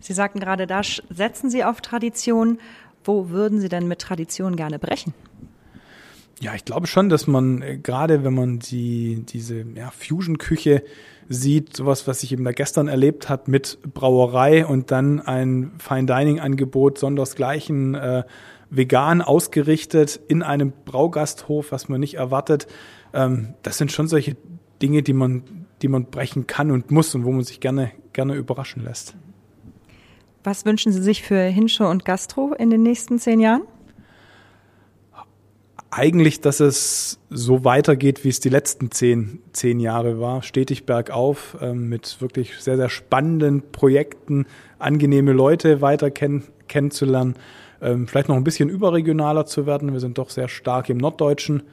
Sie 0.00 0.12
sagten 0.14 0.40
gerade, 0.40 0.66
da 0.66 0.80
setzen 0.82 1.50
Sie 1.50 1.64
auf 1.64 1.80
Tradition. 1.82 2.58
Wo 3.04 3.30
würden 3.30 3.60
Sie 3.60 3.68
denn 3.68 3.88
mit 3.88 3.98
Tradition 4.00 4.56
gerne 4.56 4.78
brechen? 4.78 5.14
Ja, 6.40 6.54
ich 6.54 6.64
glaube 6.64 6.86
schon, 6.86 7.10
dass 7.10 7.26
man 7.26 7.60
äh, 7.60 7.78
gerade, 7.78 8.24
wenn 8.24 8.34
man 8.34 8.58
die 8.58 9.24
diese 9.28 9.64
ja, 9.74 9.90
Fusion-Küche 9.90 10.82
sieht, 11.28 11.76
sowas, 11.76 12.08
was 12.08 12.22
ich 12.22 12.32
eben 12.32 12.44
da 12.44 12.52
gestern 12.52 12.88
erlebt 12.88 13.28
hat 13.28 13.46
mit 13.46 13.78
Brauerei 13.94 14.66
und 14.66 14.90
dann 14.90 15.20
ein 15.20 15.72
Fine 15.78 16.06
Dining 16.06 16.40
Angebot 16.40 16.98
sondersgleichen 16.98 17.94
äh, 17.94 18.24
vegan 18.70 19.20
ausgerichtet 19.20 20.18
in 20.28 20.42
einem 20.42 20.72
Braugasthof, 20.86 21.72
was 21.72 21.88
man 21.88 22.00
nicht 22.00 22.14
erwartet. 22.14 22.66
Ähm, 23.12 23.54
das 23.62 23.76
sind 23.76 23.92
schon 23.92 24.08
solche 24.08 24.36
Dinge, 24.80 25.02
die 25.02 25.12
man, 25.12 25.66
die 25.82 25.88
man 25.88 26.06
brechen 26.06 26.46
kann 26.46 26.70
und 26.70 26.90
muss 26.90 27.14
und 27.14 27.24
wo 27.24 27.32
man 27.32 27.44
sich 27.44 27.60
gerne, 27.60 27.90
gerne 28.14 28.34
überraschen 28.34 28.82
lässt. 28.82 29.14
Was 30.42 30.64
wünschen 30.64 30.90
Sie 30.90 31.02
sich 31.02 31.22
für 31.22 31.42
Hinsche 31.42 31.86
und 31.86 32.06
Gastro 32.06 32.54
in 32.54 32.70
den 32.70 32.82
nächsten 32.82 33.18
zehn 33.18 33.40
Jahren? 33.40 33.62
Eigentlich, 35.90 36.40
dass 36.40 36.60
es 36.60 37.18
so 37.30 37.64
weitergeht, 37.64 38.24
wie 38.24 38.28
es 38.28 38.40
die 38.40 38.48
letzten 38.48 38.90
zehn, 38.90 39.40
zehn 39.52 39.80
Jahre 39.80 40.20
war, 40.20 40.42
stetig 40.42 40.86
bergauf, 40.86 41.56
ähm, 41.60 41.88
mit 41.88 42.20
wirklich 42.20 42.60
sehr, 42.60 42.76
sehr 42.76 42.88
spannenden 42.88 43.62
Projekten, 43.72 44.46
angenehme 44.78 45.32
Leute 45.32 45.80
weiter 45.80 46.10
kenn 46.10 46.44
kennenzulernen, 46.68 47.34
ähm, 47.82 48.06
vielleicht 48.06 48.28
noch 48.28 48.36
ein 48.36 48.44
bisschen 48.44 48.68
überregionaler 48.68 49.44
zu 49.44 49.66
werden. 49.66 49.92
Wir 49.92 49.98
sind 49.98 50.18
doch 50.18 50.30
sehr 50.30 50.46
stark 50.46 50.88
im 50.88 50.98
norddeutschen 50.98 51.64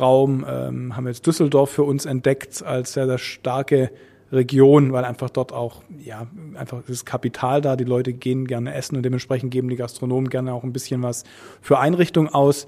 Raum, 0.00 0.46
ähm, 0.48 0.96
haben 0.96 1.06
jetzt 1.06 1.26
Düsseldorf 1.26 1.70
für 1.70 1.82
uns 1.82 2.06
entdeckt 2.06 2.62
als 2.62 2.94
sehr, 2.94 3.06
sehr 3.06 3.18
starke 3.18 3.90
Region, 4.32 4.92
weil 4.92 5.04
einfach 5.04 5.30
dort 5.30 5.52
auch, 5.52 5.82
ja, 5.98 6.26
einfach 6.54 6.82
das 6.86 7.04
Kapital 7.04 7.60
da, 7.60 7.76
die 7.76 7.84
Leute 7.84 8.12
gehen 8.12 8.46
gerne 8.46 8.74
essen 8.74 8.96
und 8.96 9.02
dementsprechend 9.02 9.50
geben 9.50 9.68
die 9.68 9.76
Gastronomen 9.76 10.28
gerne 10.28 10.52
auch 10.52 10.64
ein 10.64 10.72
bisschen 10.72 11.02
was 11.02 11.24
für 11.60 11.78
Einrichtungen 11.78 12.32
aus. 12.32 12.66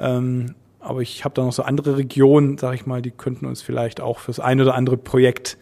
Ähm, 0.00 0.54
aber 0.80 1.02
ich 1.02 1.24
habe 1.24 1.34
da 1.34 1.44
noch 1.44 1.52
so 1.52 1.62
andere 1.62 1.98
Regionen, 1.98 2.58
sage 2.58 2.74
ich 2.74 2.86
mal, 2.86 3.02
die 3.02 3.10
könnten 3.10 3.46
uns 3.46 3.62
vielleicht 3.62 4.00
auch 4.00 4.18
fürs 4.18 4.40
ein 4.40 4.60
oder 4.60 4.74
andere 4.74 4.96
Projekt 4.96 5.58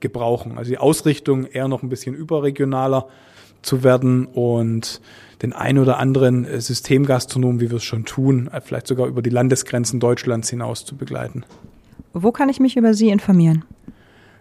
gebrauchen. 0.00 0.58
Also 0.58 0.70
die 0.70 0.78
Ausrichtung 0.78 1.46
eher 1.46 1.68
noch 1.68 1.82
ein 1.82 1.88
bisschen 1.88 2.14
überregionaler 2.14 3.08
zu 3.62 3.82
werden 3.82 4.26
und 4.26 5.00
den 5.42 5.54
ein 5.54 5.78
oder 5.78 5.98
anderen 5.98 6.46
Systemgastronom, 6.60 7.60
wie 7.60 7.70
wir 7.70 7.78
es 7.78 7.84
schon 7.84 8.04
tun, 8.04 8.50
vielleicht 8.62 8.86
sogar 8.86 9.06
über 9.06 9.22
die 9.22 9.30
Landesgrenzen 9.30 9.98
Deutschlands 10.00 10.50
hinaus 10.50 10.84
zu 10.84 10.96
begleiten. 10.96 11.44
Wo 12.12 12.30
kann 12.32 12.50
ich 12.50 12.60
mich 12.60 12.76
über 12.76 12.92
Sie 12.92 13.08
informieren? 13.08 13.64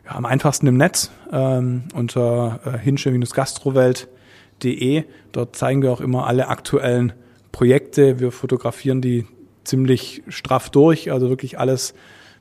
Ja, 0.06 0.16
am 0.16 0.26
einfachsten 0.26 0.68
im 0.68 0.76
Netz 0.78 1.12
ähm, 1.32 1.84
unter 1.94 2.60
äh, 2.66 2.78
hinsche-gastrowelt.de. 2.78 5.04
Dort 5.32 5.56
zeigen 5.56 5.82
wir 5.82 5.92
auch 5.92 6.02
immer 6.02 6.28
alle 6.28 6.48
aktuellen 6.48 7.14
Projekte. 7.52 8.20
Wir 8.20 8.32
fotografieren 8.32 9.02
die 9.02 9.26
ziemlich 9.64 10.24
straff 10.28 10.70
durch, 10.70 11.12
also 11.12 11.30
wirklich 11.30 11.60
alles, 11.60 11.94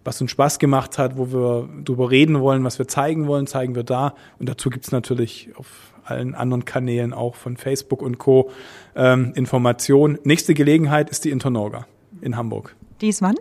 was 0.05 0.21
uns 0.21 0.31
Spaß 0.31 0.59
gemacht 0.59 0.99
hat, 0.99 1.19
wo 1.19 1.33
wir 1.33 1.69
darüber 1.85 2.11
reden 2.11 2.41
wollen, 2.41 2.65
was 2.65 2.79
wir 2.79 2.89
zeigen 2.89 3.27
wollen, 3.27 3.47
zeigen 3.47 3.75
wir 3.75 3.85
da. 3.85 4.15
Und 4.39 4.49
dazu 4.49 4.71
gibt's 4.71 4.93
natürlich 4.93 5.51
auf 5.57 5.67
allen 6.05 6.35
anderen 6.35 6.65
Kanälen, 6.65 7.13
auch 7.13 7.35
von 7.35 7.57
Facebook 7.57 8.03
und 8.03 8.19
Co. 8.19 8.51
Ähm, 8.97 9.33
Informationen. 9.35 10.19
Nächste 10.25 10.55
Gelegenheit 10.55 11.11
ist 11.11 11.25
die 11.25 11.31
Internorga 11.31 11.87
in 12.21 12.37
Hamburg. 12.37 12.75
Die 13.01 13.09
ist 13.09 13.23
wann? 13.23 13.37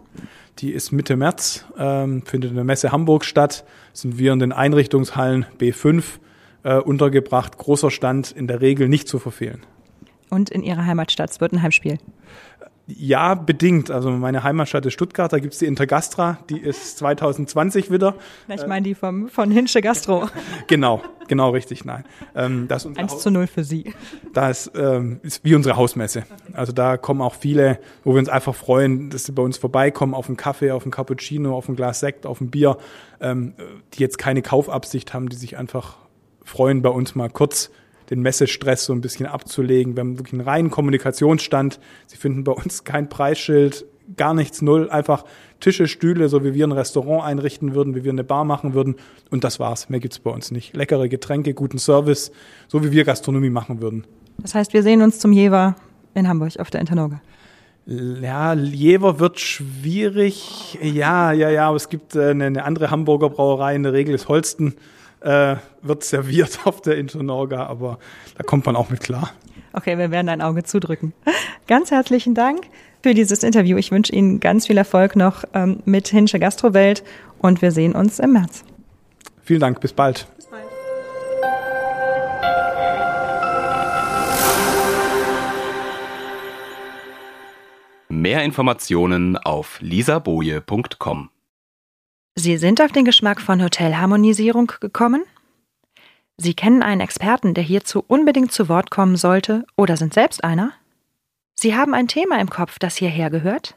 Die 0.59 0.71
ist 0.71 0.91
Mitte 0.91 1.15
März, 1.15 1.65
ähm, 1.77 2.23
findet 2.25 2.51
in 2.51 2.55
der 2.55 2.65
Messe 2.65 2.91
Hamburg 2.91 3.25
statt. 3.25 3.63
Sind 3.93 4.17
wir 4.17 4.33
in 4.33 4.39
den 4.39 4.51
Einrichtungshallen 4.51 5.45
B5 5.59 6.03
äh, 6.63 6.77
untergebracht. 6.77 7.57
Großer 7.57 7.89
Stand, 7.89 8.31
in 8.31 8.47
der 8.47 8.61
Regel 8.61 8.89
nicht 8.89 9.07
zu 9.07 9.19
verfehlen. 9.19 9.61
Und 10.29 10.49
in 10.49 10.63
Ihrer 10.63 10.85
Heimatstadt, 10.85 11.29
es 11.29 11.41
wird 11.41 11.53
ein 11.53 11.61
Heimspiel. 11.61 11.97
Ja, 12.89 13.35
bedingt. 13.35 13.91
Also 13.91 14.09
meine 14.11 14.43
Heimatstadt 14.43 14.85
ist 14.85 14.93
Stuttgart, 14.93 15.33
da 15.33 15.39
gibt's 15.39 15.57
die 15.57 15.65
Intergastra, 15.65 16.37
die 16.49 16.57
ist 16.57 16.97
2020 16.99 17.91
wieder. 17.91 18.15
Ich 18.47 18.65
meine 18.65 18.83
die 18.83 18.95
vom, 18.95 19.27
von 19.27 19.51
Hinsche 19.51 19.81
Gastro. 19.81 20.29
genau, 20.67 21.01
genau 21.27 21.49
richtig, 21.49 21.83
nein. 21.83 22.05
Ähm, 22.33 22.69
das 22.69 22.87
1 22.87 23.19
zu 23.19 23.29
0 23.29 23.47
für 23.47 23.65
Sie. 23.65 23.93
Das 24.33 24.71
ähm, 24.73 25.19
ist 25.21 25.43
wie 25.43 25.53
unsere 25.53 25.75
Hausmesse. 25.75 26.23
Also 26.53 26.71
da 26.71 26.95
kommen 26.95 27.21
auch 27.21 27.35
viele, 27.35 27.79
wo 28.05 28.13
wir 28.13 28.19
uns 28.19 28.29
einfach 28.29 28.55
freuen, 28.55 29.09
dass 29.09 29.25
sie 29.25 29.33
bei 29.33 29.43
uns 29.43 29.57
vorbeikommen, 29.57 30.13
auf 30.13 30.27
einen 30.27 30.37
Kaffee, 30.37 30.71
auf 30.71 30.83
einen 30.83 30.91
Cappuccino, 30.91 31.57
auf 31.57 31.67
ein 31.67 31.75
Glas 31.75 31.99
Sekt, 31.99 32.25
auf 32.25 32.39
ein 32.39 32.49
Bier, 32.49 32.77
ähm, 33.19 33.53
die 33.95 33.99
jetzt 33.99 34.17
keine 34.17 34.41
Kaufabsicht 34.41 35.13
haben, 35.13 35.27
die 35.27 35.35
sich 35.35 35.57
einfach 35.57 35.97
freuen, 36.45 36.81
bei 36.81 36.89
uns 36.89 37.15
mal 37.15 37.29
kurz 37.29 37.69
den 38.09 38.21
Messestress 38.21 38.85
so 38.85 38.93
ein 38.93 39.01
bisschen 39.01 39.25
abzulegen. 39.25 39.95
Wir 39.95 40.01
haben 40.01 40.17
wirklich 40.17 40.33
einen 40.33 40.47
reinen 40.47 40.71
Kommunikationsstand. 40.71 41.79
Sie 42.05 42.17
finden 42.17 42.43
bei 42.43 42.51
uns 42.51 42.83
kein 42.83 43.09
Preisschild, 43.09 43.85
gar 44.15 44.33
nichts, 44.33 44.61
null. 44.61 44.89
Einfach 44.89 45.25
Tische, 45.59 45.87
Stühle, 45.87 46.29
so 46.29 46.43
wie 46.43 46.53
wir 46.53 46.65
ein 46.65 46.71
Restaurant 46.71 47.23
einrichten 47.23 47.75
würden, 47.75 47.95
wie 47.95 48.03
wir 48.03 48.11
eine 48.11 48.23
Bar 48.23 48.45
machen 48.45 48.73
würden. 48.73 48.95
Und 49.29 49.43
das 49.43 49.59
war's. 49.59 49.89
Mehr 49.89 49.99
gibt's 49.99 50.19
bei 50.19 50.31
uns 50.31 50.51
nicht. 50.51 50.75
Leckere 50.75 51.09
Getränke, 51.09 51.53
guten 51.53 51.79
Service, 51.79 52.31
so 52.67 52.83
wie 52.83 52.91
wir 52.91 53.03
Gastronomie 53.03 53.49
machen 53.49 53.81
würden. 53.81 54.05
Das 54.37 54.55
heißt, 54.55 54.73
wir 54.73 54.83
sehen 54.83 55.01
uns 55.01 55.19
zum 55.19 55.31
Jever 55.31 55.75
in 56.13 56.27
Hamburg 56.27 56.59
auf 56.59 56.69
der 56.69 56.81
Internorga. 56.81 57.21
Ja, 57.85 58.53
Jever 58.53 59.19
wird 59.19 59.39
schwierig. 59.39 60.77
Ja, 60.81 61.31
ja, 61.31 61.49
ja, 61.49 61.67
aber 61.67 61.77
es 61.77 61.89
gibt 61.89 62.15
äh, 62.15 62.31
eine 62.31 62.63
andere 62.63 62.91
Hamburger 62.91 63.29
Brauerei, 63.29 63.75
in 63.75 63.83
der 63.83 63.93
Regel 63.93 64.13
ist 64.13 64.27
Holsten 64.27 64.75
äh, 65.27 65.57
wird 65.81 66.03
serviert 66.03 66.59
auf 66.65 66.81
der 66.81 66.97
Internorga, 66.97 67.65
aber 67.65 67.99
da 68.37 68.43
kommt 68.43 68.65
man 68.65 68.75
auch 68.75 68.89
mit 68.89 69.01
klar. 69.01 69.31
Okay, 69.73 69.97
wir 69.97 70.09
werden 70.09 70.29
ein 70.29 70.41
Auge 70.41 70.63
zudrücken. 70.63 71.13
Ganz 71.67 71.91
herzlichen 71.91 72.33
Dank 72.33 72.61
für 73.03 73.13
dieses 73.13 73.43
Interview. 73.43 73.77
Ich 73.77 73.91
wünsche 73.91 74.13
Ihnen 74.13 74.39
ganz 74.39 74.67
viel 74.67 74.77
Erfolg 74.77 75.15
noch 75.15 75.43
ähm, 75.53 75.81
mit 75.85 76.07
Hinsche 76.07 76.39
Gastrowelt 76.39 77.03
und 77.39 77.61
wir 77.61 77.71
sehen 77.71 77.93
uns 77.93 78.19
im 78.19 78.33
März. 78.33 78.63
Vielen 79.43 79.59
Dank, 79.59 79.81
bis 79.81 79.93
bald. 79.93 80.27
Bis 80.37 80.47
bald. 80.47 80.63
Mehr 88.09 88.43
Informationen 88.43 89.37
auf 89.37 89.77
lisaboje.com. 89.81 91.29
Sie 92.39 92.57
sind 92.57 92.81
auf 92.81 92.91
den 92.91 93.03
Geschmack 93.03 93.41
von 93.41 93.63
Hotelharmonisierung 93.63 94.71
gekommen? 94.79 95.23
Sie 96.37 96.53
kennen 96.53 96.83
einen 96.83 97.01
Experten, 97.01 97.55
der 97.55 97.63
hierzu 97.63 98.05
unbedingt 98.07 98.51
zu 98.51 98.69
Wort 98.69 98.91
kommen 98.91 99.15
sollte, 99.15 99.65
oder 99.75 99.97
sind 99.97 100.13
selbst 100.13 100.43
einer? 100.43 100.71
Sie 101.55 101.75
haben 101.75 101.95
ein 101.95 102.07
Thema 102.07 102.39
im 102.39 102.51
Kopf, 102.51 102.77
das 102.77 102.95
hierher 102.95 103.31
gehört? 103.31 103.75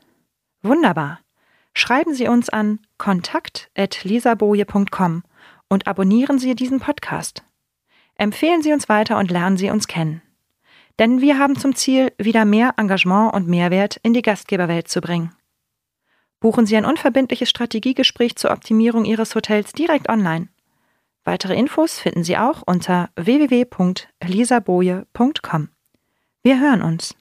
Wunderbar. 0.60 1.20
Schreiben 1.72 2.12
Sie 2.12 2.28
uns 2.28 2.50
an 2.50 2.80
kontakt.lisaboje.com 2.98 5.22
und 5.70 5.86
abonnieren 5.86 6.38
Sie 6.38 6.54
diesen 6.54 6.80
Podcast. 6.80 7.42
Empfehlen 8.16 8.60
Sie 8.60 8.74
uns 8.74 8.90
weiter 8.90 9.16
und 9.16 9.30
lernen 9.30 9.56
Sie 9.56 9.70
uns 9.70 9.86
kennen. 9.86 10.20
Denn 10.98 11.22
wir 11.22 11.38
haben 11.38 11.56
zum 11.56 11.74
Ziel, 11.74 12.12
wieder 12.18 12.44
mehr 12.44 12.74
Engagement 12.76 13.32
und 13.32 13.48
Mehrwert 13.48 13.98
in 14.02 14.12
die 14.12 14.20
Gastgeberwelt 14.20 14.88
zu 14.88 15.00
bringen. 15.00 15.32
Buchen 16.40 16.66
Sie 16.66 16.76
ein 16.76 16.86
unverbindliches 16.86 17.50
Strategiegespräch 17.50 18.36
zur 18.36 18.50
Optimierung 18.50 19.04
Ihres 19.04 19.34
Hotels 19.34 19.72
direkt 19.72 20.08
online. 20.08 20.48
Weitere 21.22 21.54
Infos 21.54 21.98
finden 21.98 22.24
Sie 22.24 22.38
auch 22.38 22.62
unter 22.66 23.10
www.elisaboje.com. 23.16 25.68
Wir 26.42 26.58
hören 26.58 26.80
uns. 26.80 27.14